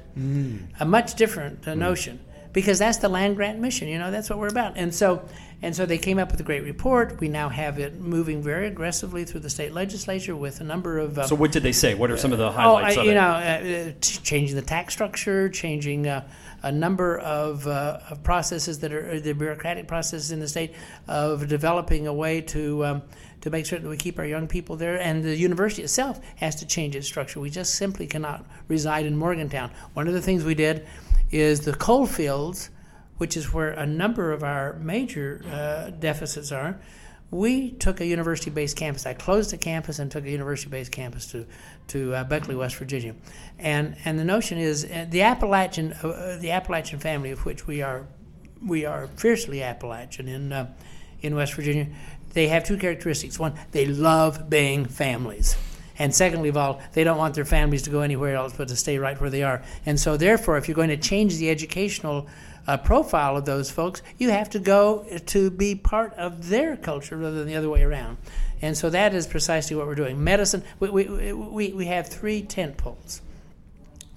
A 0.81 0.85
much 0.85 1.15
different 1.15 1.65
uh, 1.65 1.75
notion 1.75 2.19
because 2.57 2.79
that's 2.79 2.97
the 2.97 3.07
land 3.07 3.35
grant 3.35 3.59
mission. 3.59 3.87
You 3.87 3.99
know, 3.99 4.09
that's 4.09 4.31
what 4.31 4.39
we're 4.39 4.47
about. 4.47 4.77
And 4.77 4.91
so, 4.91 5.29
and 5.61 5.75
so 5.75 5.85
they 5.85 5.99
came 5.99 6.17
up 6.17 6.31
with 6.31 6.39
a 6.39 6.43
great 6.43 6.63
report. 6.63 7.19
We 7.19 7.27
now 7.27 7.49
have 7.49 7.77
it 7.77 8.01
moving 8.01 8.41
very 8.41 8.65
aggressively 8.65 9.25
through 9.25 9.41
the 9.41 9.49
state 9.51 9.73
legislature 9.73 10.35
with 10.35 10.59
a 10.59 10.63
number 10.63 10.97
of. 10.97 11.19
Uh, 11.19 11.27
So 11.27 11.35
what 11.35 11.51
did 11.51 11.61
they 11.61 11.71
say? 11.71 11.93
What 11.93 12.09
are 12.09 12.17
some 12.17 12.33
of 12.33 12.39
the 12.39 12.47
oh, 12.47 12.49
I, 12.49 12.51
highlights 12.53 12.97
of 12.97 13.05
you 13.05 13.11
it? 13.11 13.13
know, 13.13 13.29
uh, 13.29 13.89
uh, 13.89 13.91
changing 14.01 14.55
the 14.55 14.63
tax 14.63 14.95
structure, 14.95 15.49
changing 15.49 16.07
uh, 16.07 16.27
a 16.63 16.71
number 16.71 17.19
of, 17.19 17.67
uh, 17.67 17.99
of 18.09 18.23
processes 18.23 18.79
that 18.79 18.91
are 18.91 19.19
the 19.19 19.33
bureaucratic 19.33 19.87
processes 19.87 20.31
in 20.31 20.39
the 20.39 20.47
state 20.47 20.73
of 21.07 21.47
developing 21.47 22.07
a 22.07 22.13
way 22.13 22.41
to. 22.41 22.85
Um, 22.85 23.01
to 23.39 23.51
make 23.51 23.67
certain 23.67 23.83
that 23.83 23.91
we 23.91 23.97
keep 23.97 24.17
our 24.17 24.25
young 24.25 24.47
people 24.47 24.75
there, 24.75 24.99
and 24.99 25.23
the 25.23 25.35
university 25.35 25.83
itself 25.83 26.19
has 26.37 26.55
to 26.55 26.65
change 26.65 26.95
its 26.95 27.05
structure. 27.05 27.39
We 27.39 27.51
just 27.51 27.75
simply 27.75 28.07
cannot 28.07 28.43
reside 28.67 29.05
in 29.05 29.15
Morgantown. 29.15 29.69
One 29.93 30.07
of 30.07 30.15
the 30.15 30.21
things 30.23 30.43
we 30.43 30.55
did 30.55 30.87
is 31.31 31.61
the 31.61 31.73
coal 31.73 32.05
fields, 32.05 32.69
which 33.17 33.35
is 33.35 33.53
where 33.53 33.71
a 33.71 33.85
number 33.85 34.31
of 34.31 34.43
our 34.43 34.73
major 34.79 35.41
uh, 35.51 35.89
deficits 35.89 36.51
are. 36.51 36.79
We 37.29 37.71
took 37.71 37.99
a 37.99 38.05
university-based 38.05 38.77
campus. 38.77 39.05
I 39.05 39.13
closed 39.13 39.51
the 39.51 39.57
campus 39.57 39.99
and 39.99 40.09
took 40.09 40.23
a 40.23 40.29
university-based 40.29 40.91
campus 40.91 41.29
to 41.31 41.45
to 41.87 42.13
uh, 42.13 42.23
Beckley, 42.23 42.55
West 42.55 42.77
Virginia, 42.77 43.15
and 43.59 43.97
and 44.05 44.17
the 44.17 44.23
notion 44.23 44.57
is 44.57 44.85
uh, 44.85 45.05
the 45.09 45.23
Appalachian 45.23 45.93
uh, 46.03 46.07
uh, 46.07 46.37
the 46.37 46.51
Appalachian 46.51 46.99
family 46.99 47.31
of 47.31 47.45
which 47.45 47.67
we 47.67 47.81
are 47.81 48.07
we 48.65 48.85
are 48.85 49.07
fiercely 49.17 49.61
Appalachian 49.61 50.29
in 50.29 50.67
in 51.21 51.35
West 51.35 51.53
Virginia. 51.55 51.87
They 52.31 52.47
have 52.47 52.63
two 52.63 52.77
characteristics. 52.77 53.37
One, 53.39 53.55
they 53.71 53.85
love 53.85 54.49
being 54.49 54.85
families. 54.85 55.57
And 55.99 56.13
secondly 56.13 56.49
of 56.49 56.57
all, 56.57 56.81
they 56.93 57.03
don't 57.03 57.17
want 57.17 57.35
their 57.35 57.45
families 57.45 57.81
to 57.83 57.89
go 57.89 58.01
anywhere 58.01 58.35
else 58.35 58.53
but 58.55 58.67
to 58.67 58.75
stay 58.75 58.97
right 58.97 59.19
where 59.19 59.29
they 59.29 59.43
are. 59.43 59.63
And 59.85 59.99
so, 59.99 60.17
therefore, 60.17 60.57
if 60.57 60.67
you're 60.67 60.75
going 60.75 60.89
to 60.89 60.97
change 60.97 61.37
the 61.37 61.49
educational 61.49 62.27
uh, 62.67 62.77
profile 62.77 63.37
of 63.37 63.45
those 63.45 63.71
folks, 63.71 64.01
you 64.17 64.29
have 64.29 64.49
to 64.51 64.59
go 64.59 65.05
to 65.27 65.49
be 65.49 65.75
part 65.75 66.13
of 66.13 66.49
their 66.49 66.75
culture 66.77 67.17
rather 67.17 67.39
than 67.39 67.47
the 67.47 67.55
other 67.55 67.69
way 67.69 67.83
around. 67.83 68.17
And 68.61 68.77
so, 68.77 68.89
that 68.89 69.13
is 69.13 69.25
precisely 69.27 69.75
what 69.75 69.87
we're 69.87 69.95
doing. 69.95 70.23
Medicine, 70.23 70.63
we, 70.79 70.89
we, 70.89 71.33
we, 71.33 71.73
we 71.73 71.85
have 71.85 72.07
three 72.07 72.41
tent 72.41 72.77
poles. 72.77 73.21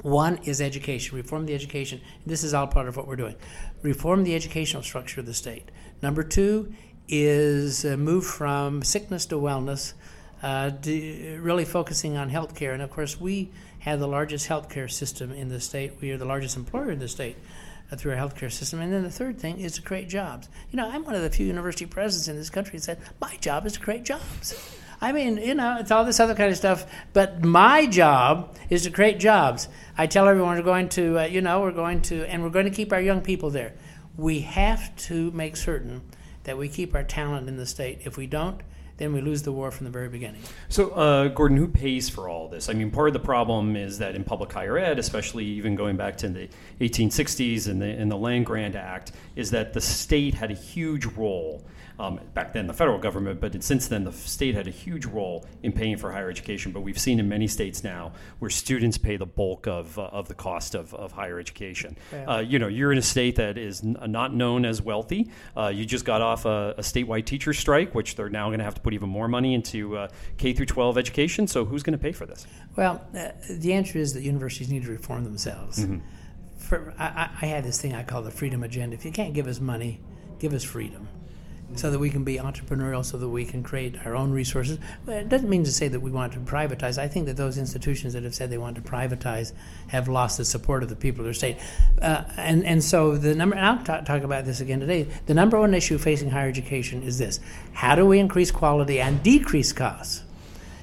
One 0.02 0.38
is 0.44 0.62
education, 0.62 1.16
reform 1.16 1.44
the 1.44 1.54
education. 1.54 2.00
This 2.24 2.42
is 2.42 2.54
all 2.54 2.66
part 2.66 2.88
of 2.88 2.96
what 2.96 3.06
we're 3.06 3.16
doing. 3.16 3.36
Reform 3.82 4.24
the 4.24 4.34
educational 4.34 4.82
structure 4.82 5.20
of 5.20 5.26
the 5.26 5.34
state. 5.34 5.70
Number 6.02 6.22
two 6.22 6.72
is 7.06 7.84
uh, 7.84 7.96
move 7.96 8.24
from 8.24 8.82
sickness 8.82 9.26
to 9.26 9.34
wellness, 9.34 9.92
uh, 10.42 10.70
really 10.84 11.64
focusing 11.64 12.16
on 12.16 12.30
healthcare. 12.30 12.72
And 12.72 12.82
of 12.82 12.90
course, 12.90 13.20
we 13.20 13.50
have 13.80 14.00
the 14.00 14.08
largest 14.08 14.48
healthcare 14.48 14.90
system 14.90 15.32
in 15.32 15.48
the 15.48 15.60
state. 15.60 15.94
We 16.00 16.10
are 16.12 16.18
the 16.18 16.24
largest 16.24 16.56
employer 16.56 16.90
in 16.90 16.98
the 16.98 17.08
state 17.08 17.36
uh, 17.90 17.96
through 17.96 18.12
our 18.12 18.18
healthcare 18.18 18.52
system. 18.52 18.80
And 18.80 18.92
then 18.92 19.02
the 19.02 19.10
third 19.10 19.38
thing 19.38 19.58
is 19.58 19.74
to 19.74 19.82
create 19.82 20.08
jobs. 20.08 20.48
You 20.70 20.76
know, 20.76 20.88
I'm 20.88 21.04
one 21.04 21.14
of 21.14 21.22
the 21.22 21.30
few 21.30 21.46
university 21.46 21.86
presidents 21.86 22.28
in 22.28 22.36
this 22.36 22.50
country 22.50 22.78
that 22.78 22.84
said, 22.84 22.98
my 23.20 23.36
job 23.36 23.66
is 23.66 23.74
to 23.74 23.80
create 23.80 24.04
jobs. 24.04 24.76
I 25.02 25.12
mean, 25.12 25.38
you 25.38 25.54
know, 25.54 25.78
it's 25.80 25.90
all 25.90 26.04
this 26.04 26.20
other 26.20 26.34
kind 26.34 26.50
of 26.50 26.58
stuff, 26.58 26.84
but 27.14 27.42
my 27.42 27.86
job 27.86 28.54
is 28.68 28.82
to 28.82 28.90
create 28.90 29.18
jobs. 29.18 29.66
I 29.96 30.06
tell 30.06 30.28
everyone 30.28 30.56
we're 30.56 30.62
going 30.62 30.90
to, 30.90 31.20
uh, 31.20 31.24
you 31.24 31.40
know, 31.40 31.62
we're 31.62 31.72
going 31.72 32.02
to, 32.02 32.30
and 32.30 32.42
we're 32.42 32.50
going 32.50 32.66
to 32.66 32.70
keep 32.70 32.92
our 32.92 33.00
young 33.00 33.22
people 33.22 33.48
there. 33.48 33.72
We 34.18 34.40
have 34.40 34.94
to 35.08 35.30
make 35.30 35.56
certain 35.56 36.02
that 36.44 36.58
we 36.58 36.68
keep 36.68 36.94
our 36.94 37.02
talent 37.02 37.48
in 37.48 37.56
the 37.56 37.64
state. 37.64 38.00
If 38.04 38.18
we 38.18 38.26
don't, 38.26 38.60
then 39.00 39.14
we 39.14 39.22
lose 39.22 39.42
the 39.42 39.50
war 39.50 39.70
from 39.70 39.86
the 39.86 39.90
very 39.90 40.08
beginning. 40.08 40.42
So, 40.68 40.90
uh, 40.90 41.28
Gordon, 41.28 41.56
who 41.56 41.66
pays 41.66 42.10
for 42.10 42.28
all 42.28 42.48
this? 42.48 42.68
I 42.68 42.74
mean, 42.74 42.90
part 42.90 43.08
of 43.08 43.14
the 43.14 43.20
problem 43.20 43.74
is 43.74 43.98
that 43.98 44.14
in 44.14 44.24
public 44.24 44.52
higher 44.52 44.76
ed, 44.76 44.98
especially 44.98 45.46
even 45.46 45.74
going 45.74 45.96
back 45.96 46.18
to 46.18 46.28
the 46.28 46.48
1860s 46.80 47.66
and 47.66 47.80
the, 47.80 47.86
and 47.86 48.10
the 48.10 48.16
Land 48.16 48.44
Grant 48.44 48.76
Act, 48.76 49.12
is 49.36 49.50
that 49.52 49.72
the 49.72 49.80
state 49.80 50.34
had 50.34 50.50
a 50.50 50.54
huge 50.54 51.06
role. 51.06 51.64
Um, 52.00 52.18
back 52.32 52.54
then, 52.54 52.66
the 52.66 52.72
federal 52.72 52.98
government, 52.98 53.40
but 53.40 53.62
since 53.62 53.86
then, 53.86 54.04
the 54.04 54.12
state 54.12 54.54
had 54.54 54.66
a 54.66 54.70
huge 54.70 55.04
role 55.04 55.44
in 55.62 55.72
paying 55.72 55.98
for 55.98 56.10
higher 56.10 56.30
education. 56.30 56.72
But 56.72 56.80
we've 56.80 56.98
seen 56.98 57.20
in 57.20 57.28
many 57.28 57.46
states 57.46 57.84
now 57.84 58.12
where 58.38 58.50
students 58.50 58.96
pay 58.96 59.18
the 59.18 59.26
bulk 59.26 59.66
of, 59.68 59.98
uh, 59.98 60.04
of 60.04 60.26
the 60.26 60.34
cost 60.34 60.74
of, 60.74 60.94
of 60.94 61.12
higher 61.12 61.38
education. 61.38 61.98
Uh, 62.26 62.38
you 62.38 62.58
know, 62.58 62.68
you're 62.68 62.90
in 62.90 62.96
a 62.96 63.02
state 63.02 63.36
that 63.36 63.58
is 63.58 63.82
n- 63.82 63.98
not 64.06 64.34
known 64.34 64.64
as 64.64 64.80
wealthy. 64.80 65.30
Uh, 65.54 65.68
you 65.68 65.84
just 65.84 66.06
got 66.06 66.22
off 66.22 66.46
a, 66.46 66.74
a 66.78 66.80
statewide 66.80 67.26
teacher 67.26 67.52
strike, 67.52 67.94
which 67.94 68.16
they're 68.16 68.30
now 68.30 68.48
going 68.48 68.60
to 68.60 68.64
have 68.64 68.74
to 68.74 68.80
put 68.80 68.94
even 68.94 69.10
more 69.10 69.28
money 69.28 69.52
into 69.52 69.98
uh, 69.98 70.08
K 70.38 70.54
through 70.54 70.66
12 70.66 70.96
education. 70.96 71.46
So, 71.46 71.66
who's 71.66 71.82
going 71.82 71.92
to 71.92 72.02
pay 72.02 72.12
for 72.12 72.24
this? 72.24 72.46
Well, 72.76 73.04
uh, 73.14 73.32
the 73.50 73.74
answer 73.74 73.98
is 73.98 74.14
that 74.14 74.22
universities 74.22 74.70
need 74.70 74.84
to 74.84 74.90
reform 74.90 75.24
themselves. 75.24 75.86
For, 76.56 76.94
I, 76.98 77.04
I 77.04 77.30
I 77.42 77.46
have 77.46 77.64
this 77.64 77.80
thing 77.80 77.94
I 77.94 78.04
call 78.04 78.22
the 78.22 78.30
freedom 78.30 78.62
agenda. 78.62 78.94
If 78.94 79.04
you 79.04 79.12
can't 79.12 79.34
give 79.34 79.46
us 79.46 79.60
money, 79.60 80.00
give 80.38 80.54
us 80.54 80.64
freedom. 80.64 81.08
So 81.76 81.90
that 81.90 81.98
we 81.98 82.10
can 82.10 82.24
be 82.24 82.36
entrepreneurial, 82.36 83.04
so 83.04 83.16
that 83.16 83.28
we 83.28 83.44
can 83.44 83.62
create 83.62 83.94
our 84.04 84.16
own 84.16 84.32
resources. 84.32 84.78
It 85.06 85.28
doesn't 85.28 85.48
mean 85.48 85.62
to 85.64 85.72
say 85.72 85.86
that 85.88 86.00
we 86.00 86.10
want 86.10 86.32
to 86.32 86.40
privatize. 86.40 86.98
I 86.98 87.06
think 87.06 87.26
that 87.26 87.36
those 87.36 87.58
institutions 87.58 88.12
that 88.14 88.24
have 88.24 88.34
said 88.34 88.50
they 88.50 88.58
want 88.58 88.76
to 88.76 88.82
privatize 88.82 89.52
have 89.86 90.08
lost 90.08 90.36
the 90.38 90.44
support 90.44 90.82
of 90.82 90.88
the 90.88 90.96
people 90.96 91.20
of 91.20 91.26
their 91.26 91.34
state. 91.34 91.58
Uh, 92.02 92.24
and, 92.36 92.64
and 92.64 92.82
so 92.82 93.16
the 93.16 93.34
number, 93.34 93.54
and 93.54 93.64
I'll 93.64 93.84
talk, 93.84 94.04
talk 94.04 94.22
about 94.24 94.44
this 94.44 94.60
again 94.60 94.80
today, 94.80 95.06
the 95.26 95.34
number 95.34 95.60
one 95.60 95.72
issue 95.72 95.96
facing 95.96 96.30
higher 96.30 96.48
education 96.48 97.02
is 97.02 97.18
this 97.18 97.38
how 97.72 97.94
do 97.94 98.04
we 98.04 98.18
increase 98.18 98.50
quality 98.50 99.00
and 99.00 99.22
decrease 99.22 99.72
costs? 99.72 100.24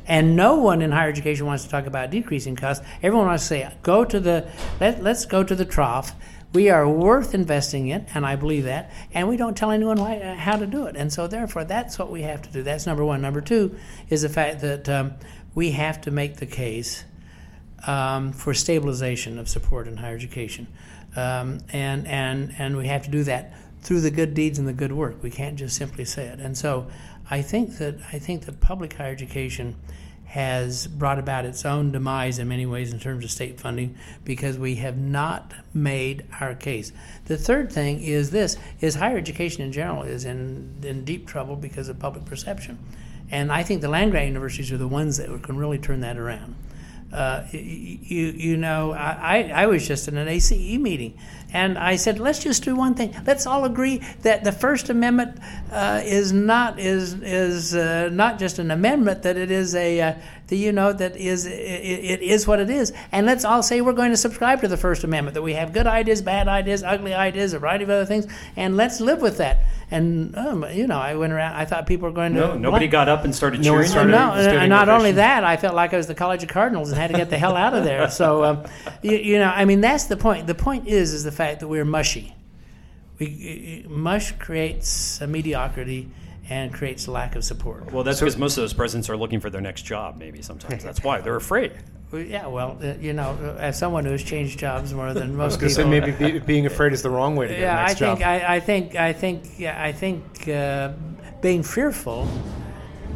And 0.07 0.37
no 0.37 0.55
one 0.55 0.81
in 0.81 0.91
higher 0.91 1.09
education 1.09 1.45
wants 1.45 1.65
to 1.65 1.69
talk 1.69 1.85
about 1.85 2.11
decreasing 2.11 2.55
costs. 2.55 2.85
Everyone 3.03 3.27
wants 3.27 3.43
to 3.43 3.47
say, 3.47 3.69
go 3.83 4.05
to 4.05 4.19
the, 4.19 4.49
let, 4.79 5.03
let's 5.03 5.25
go 5.25 5.43
to 5.43 5.53
the 5.53 5.65
trough. 5.65 6.13
We 6.53 6.69
are 6.69 6.87
worth 6.87 7.33
investing 7.33 7.87
in, 7.87 8.05
and 8.13 8.25
I 8.25 8.35
believe 8.35 8.63
that, 8.63 8.91
and 9.13 9.27
we 9.27 9.37
don't 9.37 9.55
tell 9.55 9.71
anyone 9.71 9.99
why, 9.99 10.17
uh, 10.17 10.35
how 10.35 10.55
to 10.55 10.65
do 10.65 10.85
it. 10.87 10.95
And 10.95 11.11
so, 11.11 11.27
therefore, 11.27 11.65
that's 11.65 11.99
what 11.99 12.09
we 12.09 12.21
have 12.21 12.41
to 12.43 12.49
do. 12.51 12.63
That's 12.63 12.85
number 12.85 13.03
one. 13.03 13.21
Number 13.21 13.41
two 13.41 13.75
is 14.09 14.21
the 14.21 14.29
fact 14.29 14.61
that 14.61 14.87
um, 14.87 15.13
we 15.53 15.71
have 15.71 15.99
to 16.01 16.11
make 16.11 16.37
the 16.37 16.45
case 16.45 17.03
um, 17.85 18.31
for 18.31 18.53
stabilization 18.53 19.37
of 19.37 19.49
support 19.49 19.87
in 19.87 19.97
higher 19.97 20.15
education. 20.15 20.67
Um, 21.15 21.59
and, 21.73 22.07
and, 22.07 22.53
and 22.57 22.77
we 22.77 22.87
have 22.87 23.03
to 23.03 23.11
do 23.11 23.23
that 23.23 23.53
through 23.81 24.01
the 24.01 24.11
good 24.11 24.33
deeds 24.33 24.59
and 24.59 24.67
the 24.67 24.73
good 24.73 24.91
work. 24.91 25.21
We 25.21 25.29
can't 25.29 25.57
just 25.57 25.75
simply 25.75 26.05
say 26.05 26.27
it. 26.27 26.39
And 26.39 26.57
so 26.57 26.87
I 27.29 27.41
think 27.41 27.77
that, 27.77 27.95
I 28.11 28.19
think 28.19 28.45
that 28.45 28.59
public 28.59 28.93
higher 28.93 29.11
education 29.11 29.75
has 30.27 30.87
brought 30.87 31.17
about 31.17 31.45
its 31.45 31.65
own 31.65 31.91
demise 31.91 32.37
in 32.37 32.47
many 32.49 32.65
ways 32.65 32.91
in 32.91 32.99
terms 32.99 33.23
of 33.23 33.31
state 33.31 33.59
funding 33.59 33.95
because 34.25 34.57
we 34.57 34.75
have 34.75 34.97
not 34.97 35.53
made 35.73 36.25
our 36.41 36.53
case. 36.53 36.91
The 37.25 37.37
third 37.37 37.71
thing 37.71 38.01
is 38.03 38.29
this 38.29 38.57
is 38.81 38.95
higher 38.95 39.17
education 39.17 39.63
in 39.63 39.71
general 39.71 40.03
is 40.03 40.25
in, 40.25 40.75
in 40.83 41.05
deep 41.05 41.27
trouble 41.27 41.55
because 41.55 41.87
of 41.87 41.97
public 41.97 42.25
perception. 42.25 42.77
And 43.31 43.51
I 43.51 43.63
think 43.63 43.81
the 43.81 43.87
land 43.87 44.11
grant 44.11 44.27
universities 44.27 44.71
are 44.71 44.77
the 44.77 44.87
ones 44.87 45.15
that 45.17 45.43
can 45.43 45.57
really 45.57 45.77
turn 45.77 46.01
that 46.01 46.17
around. 46.17 46.55
Uh, 47.11 47.43
you, 47.51 47.59
you 48.35 48.57
know, 48.57 48.91
I, 48.91 49.49
I 49.53 49.65
was 49.67 49.87
just 49.87 50.09
in 50.09 50.17
an 50.17 50.27
ACE 50.27 50.51
meeting, 50.51 51.17
and 51.53 51.77
I 51.77 51.95
said, 51.95 52.19
let's 52.19 52.39
just 52.39 52.63
do 52.63 52.75
one 52.75 52.93
thing. 52.93 53.15
Let's 53.25 53.45
all 53.47 53.63
agree 53.63 54.01
that 54.23 54.43
the 54.43 54.51
First 54.51 54.89
Amendment 54.89 55.39
uh, 55.71 56.01
is 56.03 56.33
not 56.33 56.79
is 56.79 57.13
is 57.21 57.73
uh, 57.75 58.09
not 58.11 58.37
just 58.37 58.59
an 58.59 58.69
amendment; 58.71 59.23
that 59.23 59.37
it 59.37 59.49
is 59.49 59.73
a 59.75 60.01
uh, 60.01 60.13
the, 60.47 60.57
you 60.57 60.71
know 60.71 60.91
that 60.93 61.15
is 61.15 61.45
it, 61.45 61.51
it 61.51 62.21
is 62.21 62.47
what 62.47 62.59
it 62.59 62.69
is. 62.69 62.91
And 63.11 63.25
let's 63.25 63.45
all 63.45 63.63
say 63.63 63.81
we're 63.81 63.93
going 63.93 64.11
to 64.11 64.17
subscribe 64.17 64.61
to 64.61 64.67
the 64.67 64.77
First 64.77 65.03
Amendment. 65.03 65.35
That 65.35 65.41
we 65.41 65.53
have 65.53 65.73
good 65.73 65.87
ideas, 65.87 66.21
bad 66.21 66.47
ideas, 66.47 66.83
ugly 66.83 67.13
ideas, 67.13 67.53
a 67.53 67.59
variety 67.59 67.83
of 67.85 67.89
other 67.89 68.05
things, 68.05 68.27
and 68.55 68.75
let's 68.75 68.99
live 68.99 69.21
with 69.21 69.37
that. 69.37 69.59
And 69.89 70.35
um, 70.37 70.65
you 70.73 70.85
know, 70.85 70.99
I 70.99 71.15
went 71.15 71.31
around. 71.31 71.55
I 71.55 71.63
thought 71.63 71.87
people 71.87 72.09
were 72.09 72.13
going 72.13 72.33
to. 72.33 72.39
No, 72.39 72.57
nobody 72.57 72.87
got 72.87 73.07
up 73.07 73.23
and 73.23 73.33
started 73.33 73.61
No 73.63 73.71
cheering. 73.71 73.87
started- 73.87 74.11
no, 74.11 74.31
standing 74.33 74.59
and 74.63 74.69
not 74.69 74.89
only 74.89 75.13
that, 75.13 75.45
I 75.45 75.55
felt 75.55 75.75
like 75.75 75.93
I 75.93 75.97
was 75.97 76.07
the 76.07 76.15
College 76.15 76.43
of 76.43 76.49
Cardinals 76.49 76.89
and 76.89 76.99
had 76.99 77.07
to 77.11 77.15
get 77.15 77.29
the 77.29 77.37
hell 77.37 77.55
out 77.55 77.73
of 77.73 77.85
there. 77.85 78.09
So, 78.09 78.43
um, 78.43 78.63
you, 79.01 79.15
you 79.15 79.39
know, 79.39 79.49
I 79.49 79.63
mean, 79.63 79.79
that's 79.79 80.05
the 80.05 80.17
point. 80.17 80.45
The 80.45 80.55
point 80.55 80.87
is, 80.87 81.13
is 81.13 81.23
the 81.23 81.31
fact 81.37 81.61
that 81.61 81.67
we're 81.67 81.85
mushy. 81.85 82.35
We 83.19 83.85
mush 83.87 84.33
creates 84.33 85.21
a 85.21 85.27
mediocrity 85.27 86.09
and 86.49 86.73
creates 86.73 87.07
a 87.07 87.11
lack 87.11 87.35
of 87.35 87.43
support. 87.43 87.91
Well, 87.91 88.03
that's 88.03 88.19
because 88.19 88.37
most 88.37 88.57
of 88.57 88.63
those 88.63 88.73
presidents 88.73 89.09
are 89.09 89.17
looking 89.17 89.39
for 89.39 89.49
their 89.49 89.61
next 89.61 89.83
job. 89.83 90.17
Maybe 90.17 90.41
sometimes 90.41 90.83
that's 90.83 91.03
why 91.03 91.21
they're 91.21 91.35
afraid. 91.35 91.73
Yeah, 92.13 92.47
well, 92.47 92.77
uh, 92.81 92.93
you 93.01 93.11
know, 93.11 93.37
uh, 93.41 93.59
as 93.59 93.77
someone 93.77 94.05
who 94.05 94.11
has 94.11 94.23
changed 94.23 94.57
jobs 94.57 94.93
more 94.93 95.13
than 95.13 95.35
most 95.43 95.59
people, 95.59 95.75
say 95.75 95.83
maybe 95.83 96.11
be, 96.11 96.39
being 96.39 96.65
afraid 96.65 96.93
is 96.93 97.01
the 97.01 97.09
wrong 97.09 97.35
way 97.35 97.47
to 97.47 97.53
get 97.53 97.59
yeah, 97.59 97.83
a 97.83 97.87
next 97.87 98.01
I 98.01 98.05
think, 98.05 98.19
job. 98.19 98.27
I, 98.27 98.55
I 98.55 98.59
think, 98.61 98.95
I 98.95 99.13
think, 99.13 99.59
yeah, 99.59 99.83
I 99.83 99.91
think 99.91 100.47
uh, 100.47 100.93
being 101.41 101.63
fearful 101.63 102.29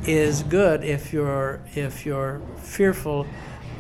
is 0.06 0.44
good 0.44 0.84
if 0.84 1.14
you're 1.14 1.62
if 1.76 2.06
you're 2.06 2.42
fearful 2.58 3.28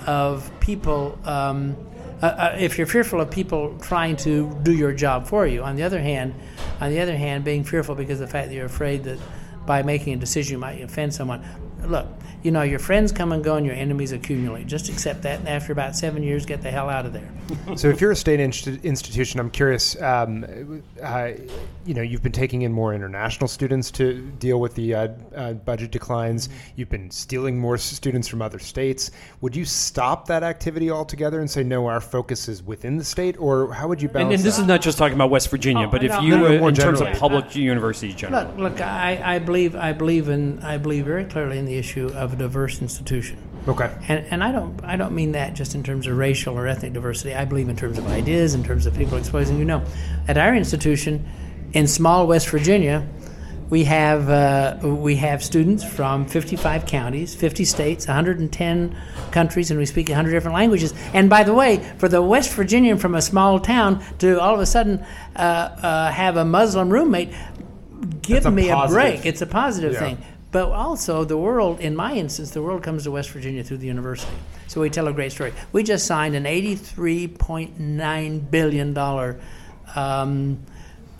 of 0.07 0.49
people. 0.61 1.19
Um, 1.25 1.75
uh, 2.21 2.25
uh, 2.25 2.55
if 2.59 2.77
you're 2.77 2.87
fearful 2.87 3.19
of 3.19 3.31
people 3.31 3.77
trying 3.81 4.15
to 4.15 4.55
do 4.63 4.73
your 4.73 4.93
job 4.93 5.27
for 5.27 5.47
you. 5.47 5.63
On 5.63 5.75
the 5.75 5.83
other 5.83 5.99
hand, 5.99 6.35
on 6.79 6.91
the 6.91 6.99
other 6.99 7.17
hand, 7.17 7.43
being 7.43 7.63
fearful 7.63 7.95
because 7.95 8.21
of 8.21 8.27
the 8.27 8.31
fact 8.31 8.49
that 8.49 8.55
you're 8.55 8.65
afraid 8.65 9.03
that 9.05 9.19
by 9.65 9.81
making 9.83 10.13
a 10.13 10.17
decision 10.17 10.53
you 10.53 10.57
might 10.59 10.81
offend 10.81 11.13
someone. 11.13 11.43
Look, 11.85 12.07
you 12.43 12.51
know, 12.51 12.63
your 12.63 12.79
friends 12.79 13.11
come 13.11 13.31
and 13.31 13.43
go 13.43 13.55
and 13.55 13.65
your 13.65 13.75
enemies 13.75 14.11
accumulate. 14.11 14.67
Just 14.67 14.89
accept 14.89 15.21
that, 15.23 15.39
and 15.39 15.47
after 15.47 15.71
about 15.71 15.95
seven 15.95 16.23
years, 16.23 16.45
get 16.45 16.61
the 16.61 16.71
hell 16.71 16.89
out 16.89 17.05
of 17.05 17.13
there. 17.13 17.29
so, 17.75 17.89
if 17.89 18.01
you're 18.01 18.11
a 18.11 18.15
state 18.15 18.39
inst- 18.39 18.67
institution, 18.67 19.39
I'm 19.39 19.51
curious. 19.51 19.99
Um, 20.01 20.83
uh, 21.01 21.31
you 21.85 21.93
know, 21.93 22.01
you've 22.01 22.23
been 22.23 22.31
taking 22.31 22.63
in 22.63 22.71
more 22.71 22.93
international 22.93 23.47
students 23.47 23.91
to 23.91 24.21
deal 24.39 24.59
with 24.59 24.75
the 24.75 24.93
uh, 24.95 25.07
uh, 25.35 25.53
budget 25.53 25.91
declines. 25.91 26.47
Mm-hmm. 26.47 26.71
You've 26.75 26.89
been 26.89 27.11
stealing 27.11 27.59
more 27.59 27.77
students 27.77 28.27
from 28.27 28.41
other 28.41 28.59
states. 28.59 29.11
Would 29.41 29.55
you 29.55 29.65
stop 29.65 30.27
that 30.27 30.43
activity 30.43 30.89
altogether 30.89 31.39
and 31.39 31.49
say, 31.49 31.63
no, 31.63 31.87
our 31.87 32.01
focus 32.01 32.47
is 32.47 32.63
within 32.63 32.97
the 32.97 33.03
state, 33.03 33.39
or 33.39 33.73
how 33.73 33.87
would 33.87 34.01
you 34.01 34.07
balance? 34.07 34.25
And, 34.25 34.33
and 34.33 34.43
this 34.43 34.55
that? 34.55 34.63
is 34.63 34.67
not 34.67 34.81
just 34.81 34.97
talking 34.97 35.15
about 35.15 35.29
West 35.29 35.49
Virginia, 35.49 35.87
Oh, 35.87 35.91
but 35.91 36.03
if 36.03 36.11
no, 36.11 36.21
you, 36.21 36.31
no, 36.31 36.47
no, 36.47 36.55
uh, 36.55 36.59
more 36.59 36.69
in 36.69 36.75
terms 36.75 37.01
of 37.01 37.07
generally. 37.07 37.19
public 37.19 37.55
universities, 37.55 38.15
generally. 38.15 38.45
Look, 38.47 38.57
look, 38.57 38.81
I, 38.81 39.35
I 39.35 39.39
believe, 39.39 39.75
I 39.75 39.93
believe 39.93 40.29
in, 40.29 40.61
I 40.63 40.77
believe 40.77 41.05
very 41.05 41.25
clearly 41.25 41.57
in 41.57 41.65
the 41.65 41.70
issue 41.77 42.07
of 42.15 42.33
a 42.33 42.35
diverse 42.35 42.81
institution. 42.81 43.37
Okay. 43.67 43.91
And, 44.07 44.25
and 44.31 44.43
I 44.43 44.51
don't 44.51 44.79
I 44.83 44.95
don't 44.95 45.13
mean 45.13 45.33
that 45.33 45.53
just 45.53 45.75
in 45.75 45.83
terms 45.83 46.07
of 46.07 46.17
racial 46.17 46.57
or 46.57 46.67
ethnic 46.67 46.93
diversity. 46.93 47.33
I 47.35 47.45
believe 47.45 47.69
in 47.69 47.75
terms 47.75 47.97
of 47.97 48.07
ideas, 48.07 48.53
in 48.55 48.63
terms 48.63 48.85
of 48.85 48.95
people 48.95 49.17
exposing. 49.17 49.59
You 49.59 49.65
know, 49.65 49.83
at 50.27 50.37
our 50.37 50.55
institution, 50.55 51.27
in 51.73 51.87
small 51.87 52.27
West 52.27 52.49
Virginia, 52.49 53.07
we 53.69 53.85
have 53.85 54.29
uh, 54.29 54.77
we 54.85 55.15
have 55.17 55.43
students 55.43 55.83
from 55.83 56.25
55 56.25 56.85
counties, 56.85 57.33
50 57.35 57.63
states, 57.63 58.07
110 58.07 58.97
countries, 59.31 59.71
and 59.71 59.79
we 59.79 59.85
speak 59.85 60.09
100 60.09 60.31
different 60.31 60.55
languages. 60.55 60.93
And 61.13 61.29
by 61.29 61.43
the 61.43 61.53
way, 61.53 61.77
for 61.97 62.09
the 62.09 62.21
West 62.21 62.51
Virginian 62.53 62.97
from 62.97 63.15
a 63.15 63.21
small 63.21 63.59
town 63.59 64.03
to 64.19 64.41
all 64.41 64.53
of 64.53 64.59
a 64.59 64.65
sudden 64.65 65.05
uh, 65.35 65.39
uh, 65.39 66.11
have 66.11 66.35
a 66.35 66.43
Muslim 66.43 66.89
roommate, 66.89 67.29
give 68.21 68.45
a 68.45 68.51
me 68.51 68.69
a 68.69 68.87
break. 68.87 69.25
It's 69.25 69.41
a 69.41 69.47
positive 69.47 69.93
Yeah. 69.93 69.99
thing. 69.99 70.17
But 70.51 70.69
also, 70.69 71.23
the 71.23 71.37
world, 71.37 71.79
in 71.79 71.95
my 71.95 72.13
instance, 72.13 72.51
the 72.51 72.61
world 72.61 72.83
comes 72.83 73.05
to 73.05 73.11
West 73.11 73.31
Virginia 73.31 73.63
through 73.63 73.77
the 73.77 73.87
university. 73.87 74.35
So 74.67 74.81
we 74.81 74.89
tell 74.89 75.07
a 75.07 75.13
great 75.13 75.31
story. 75.31 75.53
We 75.71 75.83
just 75.83 76.05
signed 76.05 76.35
an 76.35 76.43
$83.9 76.43 78.51
billion 78.51 78.97
um, 79.95 80.59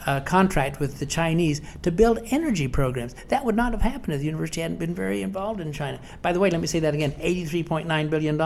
uh, 0.06 0.20
contract 0.22 0.80
with 0.80 1.00
the 1.00 1.06
Chinese 1.06 1.62
to 1.84 1.92
build 1.92 2.20
energy 2.26 2.68
programs. 2.68 3.16
That 3.30 3.46
would 3.46 3.56
not 3.56 3.72
have 3.72 3.82
happened 3.82 4.16
if 4.16 4.20
the 4.20 4.26
university 4.26 4.62
hadn't 4.62 4.80
been 4.80 4.96
very 4.96 5.22
involved 5.22 5.62
in 5.62 5.72
China. 5.72 6.00
By 6.22 6.34
the 6.34 6.40
way, 6.40 6.50
let 6.50 6.60
me 6.60 6.68
say 6.68 6.80
that 6.80 6.94
again 6.94 7.12
$83.9 7.14 8.10
billion. 8.10 8.38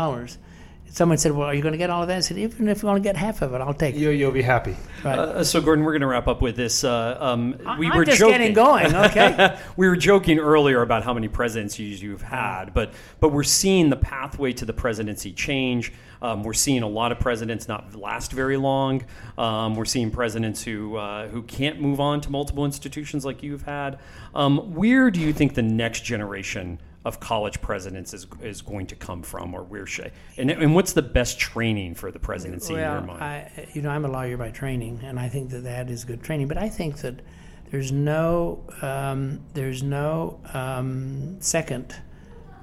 Someone 0.90 1.18
said, 1.18 1.34
Well, 1.34 1.48
are 1.48 1.54
you 1.54 1.62
going 1.62 1.74
to 1.74 1.78
get 1.78 1.90
all 1.90 2.02
of 2.02 2.08
that? 2.08 2.18
I 2.18 2.20
said, 2.22 2.38
Even 2.38 2.68
if 2.70 2.82
you 2.82 2.88
want 2.88 3.02
to 3.02 3.04
get 3.04 3.18
half 3.18 3.42
of 3.42 3.54
it, 3.54 3.62
I'll 3.62 3.74
take 3.74 3.96
it. 3.96 4.00
You, 4.00 4.12
you'll 4.12 4.32
be 4.32 4.42
happy. 4.42 4.76
Right. 5.04 5.18
Uh, 5.18 5.44
so, 5.44 5.60
Gordon, 5.60 5.84
we're 5.84 5.92
going 5.92 6.02
to 6.02 6.08
wrap 6.08 6.28
up 6.28 6.42
with 6.42 6.56
this. 6.56 6.84
Uh, 6.84 7.18
um, 7.20 7.58
we 7.78 7.88
I'm 7.88 7.98
were 7.98 8.06
just 8.06 8.20
joking. 8.20 8.38
getting 8.38 8.54
going, 8.54 8.96
okay? 8.96 9.60
we 9.78 9.88
were 9.88 9.96
joking 9.96 10.40
earlier 10.40 10.82
about 10.82 11.04
how 11.04 11.14
many 11.14 11.28
presidencies 11.28 12.02
you've 12.02 12.22
had, 12.22 12.74
but 12.74 12.94
but 13.20 13.30
we're 13.30 13.44
seeing 13.44 13.90
the 13.90 13.98
pathway 13.98 14.54
to 14.54 14.66
the 14.66 14.74
presidency 14.74 15.34
change. 15.34 15.92
Um, 16.22 16.44
we're 16.44 16.54
seeing 16.54 16.82
a 16.82 16.88
lot 16.88 17.12
of 17.12 17.20
presidents 17.20 17.68
not 17.68 17.94
last 17.96 18.32
very 18.32 18.58
long. 18.58 19.04
Um, 19.38 19.76
we're 19.76 19.86
seeing 19.86 20.12
presidents 20.12 20.64
who 20.64 20.96
uh, 20.96 21.28
who 21.28 21.44
can't 21.44 21.82
move 21.82 22.00
on 22.00 22.22
to 22.22 22.30
multiple 22.32 22.66
institutions 22.66 23.26
like 23.26 23.44
you've 23.44 23.64
had. 23.64 24.00
Um, 24.34 24.74
where 24.74 25.12
do 25.12 25.20
you 25.20 25.34
think 25.34 25.56
the 25.56 25.62
next 25.62 26.02
generation 26.04 26.80
of 27.06 27.20
college 27.20 27.62
presidents 27.62 28.14
is, 28.14 28.26
is 28.42 28.64
going 28.64 28.88
to 28.88 28.96
come 28.96 29.22
from, 29.22 29.54
or 29.54 29.64
where 29.64 29.86
should? 29.86 30.12
And, 30.38 30.50
and 30.50 30.74
what's 30.74 30.94
the 30.94 31.04
best 31.04 31.40
training 31.40 31.94
for 31.94 32.12
the 32.12 32.20
presidency 32.20 32.74
in 32.74 32.80
your 32.80 32.90
well, 32.94 33.02
mind? 33.04 33.24
I, 33.24 33.70
you 33.74 33.84
know, 33.84 33.90
I'm 33.90 34.04
a 34.06 34.10
lawyer 34.10 34.38
by 34.38 34.50
training, 34.50 35.02
and 35.04 35.20
I 35.20 35.30
think 35.30 35.52
that 35.52 35.64
that 35.64 35.90
is 35.92 36.04
good 36.04 36.24
training. 36.24 36.48
But 36.48 36.58
I 36.58 36.68
think 36.68 36.98
that 36.98 37.22
there's 37.70 37.92
no 37.92 38.64
um, 38.82 39.42
there's 39.54 39.84
no 39.84 40.40
um, 40.54 41.38
second 41.40 41.96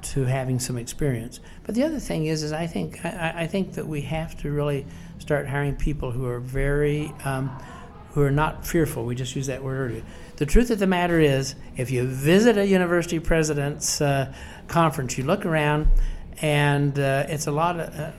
to 0.03 0.25
having 0.25 0.59
some 0.59 0.77
experience. 0.77 1.39
But 1.63 1.77
the 1.77 1.85
other 1.85 2.01
thing 2.01 2.27
is, 2.27 2.43
is 2.43 2.53
I 2.53 2.67
think 2.67 3.05
I, 3.05 3.35
I 3.37 3.47
think 3.47 3.75
that 3.75 3.87
we 3.87 4.03
have 4.03 4.37
to 4.43 4.51
really 4.51 4.87
start 5.19 5.49
hiring 5.49 5.77
people 5.77 6.11
who 6.11 6.27
are 6.27 6.41
very 6.41 7.13
um, 7.25 7.49
who 8.11 8.23
are 8.23 8.31
not 8.31 8.67
fearful. 8.67 9.05
We 9.05 9.15
just 9.15 9.37
used 9.37 9.49
that 9.49 9.63
word 9.63 9.91
earlier. 9.91 10.03
The 10.37 10.47
truth 10.47 10.71
of 10.71 10.79
the 10.79 10.87
matter 10.87 11.21
is, 11.21 11.55
if 11.77 11.91
you 11.91 12.05
visit 12.05 12.57
a 12.57 12.67
university 12.67 13.19
president's 13.19 14.01
uh, 14.01 14.33
conference, 14.67 15.19
you 15.19 15.25
look 15.25 15.45
around, 15.45 15.89
and 16.41 16.99
uh, 16.99 17.27
it's 17.29 17.47
a 17.47 17.53
lot 17.53 17.79
of. 17.79 17.95
Uh, 17.95 18.13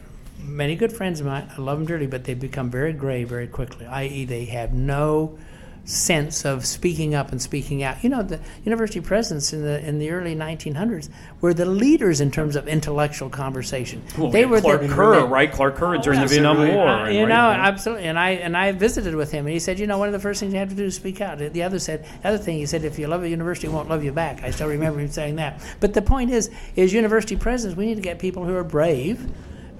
many 0.43 0.75
good 0.75 0.91
friends 0.91 1.19
of 1.19 1.25
mine, 1.25 1.49
I 1.57 1.61
love 1.61 1.79
them 1.79 1.87
dearly, 1.87 2.07
but 2.07 2.25
they 2.25 2.33
become 2.33 2.69
very 2.69 2.93
gray 2.93 3.23
very 3.23 3.47
quickly, 3.47 3.85
i.e., 3.85 4.25
they 4.25 4.45
have 4.45 4.73
no 4.73 5.37
sense 5.85 6.45
of 6.45 6.65
speaking 6.65 7.13
up 7.13 7.31
and 7.31 7.41
speaking 7.41 7.83
out. 7.83 8.03
You 8.03 8.09
know, 8.09 8.23
the 8.23 8.39
university 8.63 9.01
presidents 9.01 9.51
in 9.51 9.63
the 9.63 9.85
in 9.85 9.99
the 9.99 10.11
early 10.11 10.35
1900s 10.35 11.09
were 11.41 11.53
the 11.53 11.65
leaders 11.65 12.21
in 12.21 12.31
terms 12.31 12.55
of 12.55 12.67
intellectual 12.67 13.29
conversation. 13.29 14.01
Well, 14.17 14.31
they 14.31 14.45
were 14.45 14.61
Clark 14.61 14.81
the, 14.81 14.87
Kerr, 14.87 15.25
right? 15.25 15.51
Clark 15.51 15.75
Kerr 15.75 15.97
during 15.97 16.21
the 16.21 16.27
Vietnam. 16.27 16.57
War. 16.57 16.87
uh, 16.87 17.05
and, 17.05 17.15
you 17.15 17.21
right, 17.21 17.29
know, 17.29 17.49
absolutely. 17.49 18.05
And 18.05 18.17
I 18.17 18.31
and 18.31 18.55
I 18.55 18.71
visited 18.71 19.15
with 19.15 19.31
him, 19.31 19.45
and 19.45 19.53
he 19.53 19.59
said, 19.59 19.79
you 19.79 19.87
know, 19.87 19.97
one 19.97 20.07
of 20.07 20.13
the 20.13 20.19
first 20.19 20.39
things 20.39 20.53
you 20.53 20.59
have 20.59 20.69
to 20.69 20.75
do 20.75 20.85
is 20.85 20.95
speak 20.95 21.19
out. 21.19 21.37
The 21.37 21.63
other 21.63 21.79
said, 21.79 22.05
the 22.21 22.29
other 22.29 22.37
thing 22.37 22.57
he 22.57 22.65
said, 22.65 22.83
if 22.83 22.97
you 22.97 23.07
love 23.07 23.23
a 23.23 23.29
university, 23.29 23.67
it 23.67 23.71
won't 23.71 23.89
love 23.89 24.03
you 24.03 24.11
back. 24.11 24.43
I 24.43 24.51
still 24.51 24.67
remember 24.67 24.99
him 24.99 25.09
saying 25.09 25.35
that. 25.35 25.61
But 25.79 25.93
the 25.93 26.01
point 26.01 26.31
is, 26.31 26.49
is 26.75 26.93
university 26.93 27.35
presidents, 27.35 27.77
we 27.77 27.85
need 27.85 27.95
to 27.95 28.01
get 28.01 28.19
people 28.19 28.45
who 28.45 28.55
are 28.55 28.63
brave, 28.63 29.29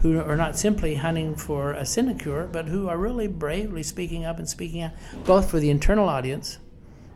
who 0.04 0.20
are 0.20 0.36
not 0.36 0.58
simply 0.58 0.96
hunting 0.96 1.34
for 1.34 1.72
a 1.72 1.86
sinecure, 1.86 2.46
but 2.52 2.66
who 2.66 2.90
are 2.90 2.98
really 2.98 3.26
bravely 3.26 3.82
speaking 3.82 4.26
up 4.26 4.38
and 4.38 4.48
speaking 4.48 4.82
out, 4.82 4.92
both 5.24 5.50
for 5.50 5.62
the 5.62 5.70
internal 5.70 6.10
audience. 6.10 6.60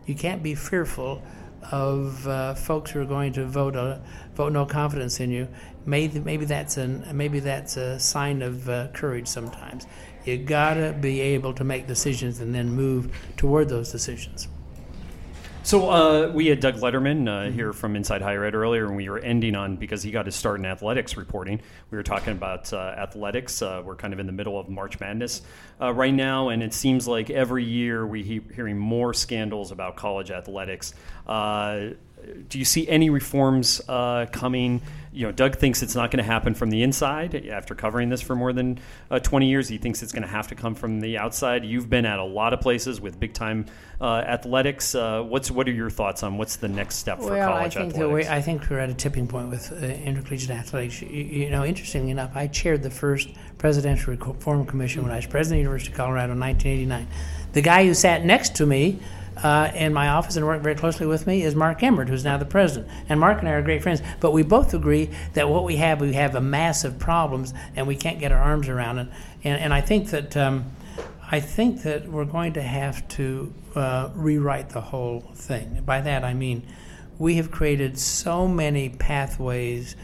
You 0.05 0.15
can't 0.15 0.41
be 0.41 0.55
fearful 0.55 1.21
of 1.69 2.25
uh, 2.29 2.53
folks 2.53 2.91
who 2.91 3.01
are 3.01 3.05
going 3.05 3.33
to 3.33 3.45
vote 3.45 3.75
uh, 3.75 3.99
vote 4.35 4.53
no 4.53 4.65
confidence 4.65 5.19
in 5.19 5.31
you. 5.31 5.49
Maybe 5.85 6.21
maybe 6.21 6.45
that's 6.45 6.77
an 6.77 7.05
maybe 7.11 7.41
that's 7.41 7.75
a 7.75 7.99
sign 7.99 8.41
of 8.41 8.69
uh, 8.69 8.87
courage. 8.93 9.27
Sometimes 9.27 9.85
you 10.23 10.37
gotta 10.37 10.93
be 10.93 11.19
able 11.19 11.53
to 11.55 11.65
make 11.65 11.87
decisions 11.87 12.39
and 12.39 12.55
then 12.55 12.71
move 12.71 13.13
toward 13.35 13.67
those 13.67 13.91
decisions. 13.91 14.47
So 15.67 15.89
uh, 15.89 16.31
we 16.33 16.47
had 16.47 16.61
Doug 16.61 16.75
Lederman 16.75 17.27
uh, 17.27 17.51
here 17.51 17.73
from 17.73 17.97
Inside 17.97 18.21
Higher 18.21 18.45
Ed 18.45 18.55
earlier, 18.55 18.85
and 18.85 18.95
we 18.95 19.09
were 19.09 19.19
ending 19.19 19.53
on 19.53 19.75
because 19.75 20.01
he 20.01 20.11
got 20.11 20.25
his 20.25 20.33
start 20.33 20.61
in 20.61 20.65
athletics 20.65 21.17
reporting. 21.17 21.59
We 21.91 21.97
were 21.97 22.03
talking 22.03 22.31
about 22.31 22.71
uh, 22.71 22.77
athletics. 22.77 23.61
Uh, 23.61 23.81
we're 23.83 23.97
kind 23.97 24.13
of 24.13 24.19
in 24.21 24.27
the 24.27 24.31
middle 24.31 24.57
of 24.57 24.69
March 24.69 24.97
Madness 25.01 25.41
uh, 25.81 25.93
right 25.93 26.13
now, 26.13 26.47
and 26.47 26.63
it 26.63 26.73
seems 26.73 27.05
like 27.05 27.29
every 27.29 27.65
year 27.65 28.07
we 28.07 28.23
keep 28.23 28.53
hearing 28.53 28.77
more 28.77 29.13
scandals 29.13 29.71
about 29.71 29.97
college 29.97 30.31
athletics. 30.31 30.93
Do 32.49 32.59
you 32.59 32.65
see 32.65 32.87
any 32.87 33.09
reforms 33.09 33.81
uh, 33.87 34.25
coming? 34.31 34.81
You 35.11 35.27
know, 35.27 35.31
Doug 35.31 35.55
thinks 35.55 35.81
it's 35.81 35.95
not 35.95 36.11
going 36.11 36.23
to 36.23 36.29
happen 36.29 36.53
from 36.53 36.69
the 36.69 36.83
inside. 36.83 37.47
After 37.47 37.73
covering 37.73 38.09
this 38.09 38.21
for 38.21 38.35
more 38.35 38.53
than 38.53 38.79
uh, 39.09 39.19
20 39.19 39.49
years, 39.49 39.67
he 39.67 39.77
thinks 39.77 40.03
it's 40.03 40.11
going 40.11 40.23
to 40.23 40.29
have 40.29 40.47
to 40.49 40.55
come 40.55 40.75
from 40.75 40.99
the 40.99 41.17
outside. 41.17 41.65
You've 41.65 41.89
been 41.89 42.05
at 42.05 42.19
a 42.19 42.23
lot 42.23 42.53
of 42.53 42.61
places 42.61 43.01
with 43.01 43.19
big 43.19 43.33
time 43.33 43.65
uh, 43.99 44.17
athletics. 44.17 44.93
Uh, 44.93 45.23
what's 45.23 45.49
what 45.49 45.67
are 45.67 45.71
your 45.71 45.89
thoughts 45.89 46.21
on 46.21 46.37
what's 46.37 46.57
the 46.57 46.67
next 46.67 46.97
step 46.97 47.19
for 47.19 47.31
well, 47.31 47.49
I 47.49 47.53
college 47.53 47.73
think 47.73 47.93
that 47.93 48.01
athletics? 48.01 48.29
we, 48.29 48.35
I 48.35 48.41
think 48.41 48.69
we're 48.69 48.79
at 48.79 48.89
a 48.89 48.93
tipping 48.93 49.27
point 49.27 49.49
with 49.49 49.71
uh, 49.71 49.85
intercollegiate 49.85 50.51
athletics. 50.51 51.01
You, 51.01 51.09
you 51.09 51.49
know, 51.49 51.65
interestingly 51.65 52.11
enough, 52.11 52.31
I 52.35 52.47
chaired 52.47 52.83
the 52.83 52.91
first 52.91 53.29
presidential 53.57 54.13
reform 54.13 54.65
commission 54.65 55.03
when 55.03 55.11
I 55.11 55.15
was 55.15 55.25
president 55.25 55.59
of 55.59 55.63
the 55.63 55.69
University 55.69 55.91
of 55.91 55.97
Colorado 55.97 56.33
in 56.33 56.39
1989. 56.39 57.07
The 57.53 57.61
guy 57.61 57.85
who 57.85 57.93
sat 57.93 58.23
next 58.23 58.55
to 58.57 58.65
me 58.65 58.99
uh, 59.43 59.71
in 59.75 59.93
my 59.93 60.09
office 60.09 60.35
and 60.35 60.45
worked 60.45 60.63
very 60.63 60.75
closely 60.75 61.05
with 61.05 61.27
me 61.27 61.43
is 61.43 61.55
Mark 61.55 61.83
Emmert, 61.83 62.09
who's 62.09 62.23
now 62.23 62.37
the 62.37 62.45
president. 62.45 62.91
And 63.09 63.19
Mark 63.19 63.39
and 63.39 63.47
I 63.47 63.53
are 63.53 63.61
great 63.61 63.83
friends. 63.83 64.01
But 64.19 64.31
we 64.31 64.43
both 64.43 64.73
agree 64.73 65.09
that 65.33 65.49
what 65.49 65.63
we 65.63 65.77
have, 65.77 66.01
we 66.01 66.13
have 66.13 66.35
a 66.35 66.41
massive 66.41 66.99
problems, 66.99 67.53
and 67.75 67.87
we 67.87 67.95
can't 67.95 68.19
get 68.19 68.31
our 68.31 68.41
arms 68.41 68.67
around 68.67 68.99
it. 68.99 69.07
And, 69.43 69.59
and 69.59 69.73
I 69.73 69.81
think 69.81 70.09
that 70.11 70.35
um, 70.37 70.71
I 71.29 71.39
think 71.39 71.83
that 71.83 72.07
we're 72.07 72.25
going 72.25 72.53
to 72.53 72.61
have 72.61 73.07
to 73.09 73.53
uh, 73.75 74.09
rewrite 74.15 74.69
the 74.69 74.81
whole 74.81 75.21
thing. 75.35 75.83
By 75.85 76.01
that 76.01 76.23
I 76.23 76.33
mean 76.33 76.63
we 77.19 77.35
have 77.35 77.51
created 77.51 77.97
so 77.97 78.47
many 78.47 78.89
pathways 78.89 79.95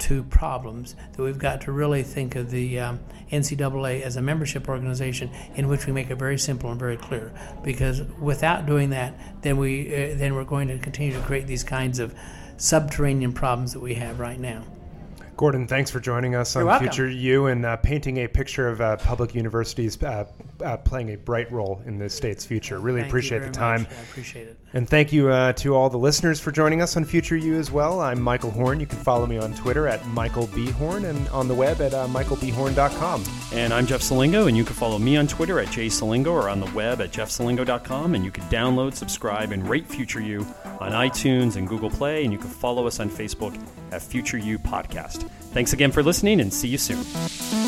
to 0.00 0.22
problems 0.24 0.96
that 1.12 1.22
we've 1.22 1.38
got 1.38 1.60
to 1.62 1.72
really 1.72 2.02
think 2.02 2.36
of 2.36 2.50
the 2.50 2.78
um, 2.78 3.00
NCAA 3.30 4.02
as 4.02 4.16
a 4.16 4.22
membership 4.22 4.68
organization 4.68 5.30
in 5.54 5.68
which 5.68 5.86
we 5.86 5.92
make 5.92 6.10
it 6.10 6.16
very 6.16 6.38
simple 6.38 6.70
and 6.70 6.78
very 6.78 6.96
clear. 6.96 7.32
Because 7.62 8.02
without 8.20 8.66
doing 8.66 8.90
that, 8.90 9.14
then 9.42 9.56
we 9.56 9.86
uh, 9.86 10.16
then 10.16 10.34
we're 10.34 10.44
going 10.44 10.68
to 10.68 10.78
continue 10.78 11.12
to 11.12 11.20
create 11.20 11.46
these 11.46 11.64
kinds 11.64 11.98
of 11.98 12.14
subterranean 12.56 13.32
problems 13.32 13.72
that 13.72 13.80
we 13.80 13.94
have 13.94 14.18
right 14.18 14.38
now. 14.38 14.62
Gordon, 15.36 15.66
thanks 15.66 15.90
for 15.90 16.00
joining 16.00 16.34
us 16.34 16.56
on 16.56 16.78
Future 16.78 17.08
U 17.08 17.46
and 17.46 17.66
uh, 17.66 17.76
painting 17.76 18.18
a 18.18 18.26
picture 18.26 18.68
of 18.68 18.80
uh, 18.80 18.96
public 18.96 19.34
universities 19.34 19.94
uh, 20.62 20.76
playing 20.78 21.10
a 21.10 21.16
bright 21.16 21.50
role 21.50 21.82
in 21.86 21.98
the 21.98 22.08
state's 22.08 22.44
future. 22.44 22.78
Really 22.78 23.00
thank 23.00 23.10
appreciate 23.10 23.40
the 23.40 23.50
time. 23.50 23.82
Much. 23.82 23.92
I 23.92 24.02
appreciate 24.02 24.48
it. 24.48 24.58
And 24.72 24.88
thank 24.88 25.12
you 25.12 25.30
uh, 25.30 25.52
to 25.54 25.74
all 25.74 25.88
the 25.88 25.96
listeners 25.96 26.38
for 26.38 26.52
joining 26.52 26.82
us 26.82 26.96
on 26.96 27.04
Future 27.04 27.36
U 27.36 27.54
as 27.54 27.70
well. 27.70 28.00
I'm 28.00 28.20
Michael 28.20 28.50
Horn. 28.50 28.78
You 28.78 28.86
can 28.86 28.98
follow 28.98 29.26
me 29.26 29.38
on 29.38 29.54
Twitter 29.54 29.88
at 29.88 30.06
Michael 30.08 30.48
B. 30.48 30.70
Horn 30.70 31.06
and 31.06 31.28
on 31.28 31.48
the 31.48 31.54
web 31.54 31.80
at 31.80 31.94
uh, 31.94 32.06
michaelbhorn.com. 32.08 33.24
And 33.52 33.72
I'm 33.72 33.86
Jeff 33.86 34.02
Selingo, 34.02 34.48
and 34.48 34.56
you 34.56 34.64
can 34.64 34.74
follow 34.74 34.98
me 34.98 35.16
on 35.16 35.26
Twitter 35.26 35.60
at 35.60 35.68
jselingo 35.68 36.28
or 36.28 36.50
on 36.50 36.60
the 36.60 36.70
web 36.72 37.00
at 37.00 37.10
jeffselingo.com. 37.10 38.14
And 38.14 38.24
you 38.24 38.30
can 38.30 38.44
download, 38.44 38.94
subscribe, 38.94 39.52
and 39.52 39.66
rate 39.66 39.86
Future 39.86 40.20
U 40.20 40.46
on 40.80 40.92
iTunes 40.92 41.56
and 41.56 41.66
Google 41.66 41.90
Play. 41.90 42.24
And 42.24 42.32
you 42.32 42.38
can 42.38 42.50
follow 42.50 42.86
us 42.86 43.00
on 43.00 43.08
Facebook 43.08 43.58
at 43.92 44.02
Future 44.02 44.38
U 44.38 44.58
Podcast. 44.58 45.28
Thanks 45.52 45.72
again 45.72 45.90
for 45.90 46.02
listening, 46.02 46.40
and 46.40 46.52
see 46.52 46.68
you 46.68 46.78
soon. 46.78 47.65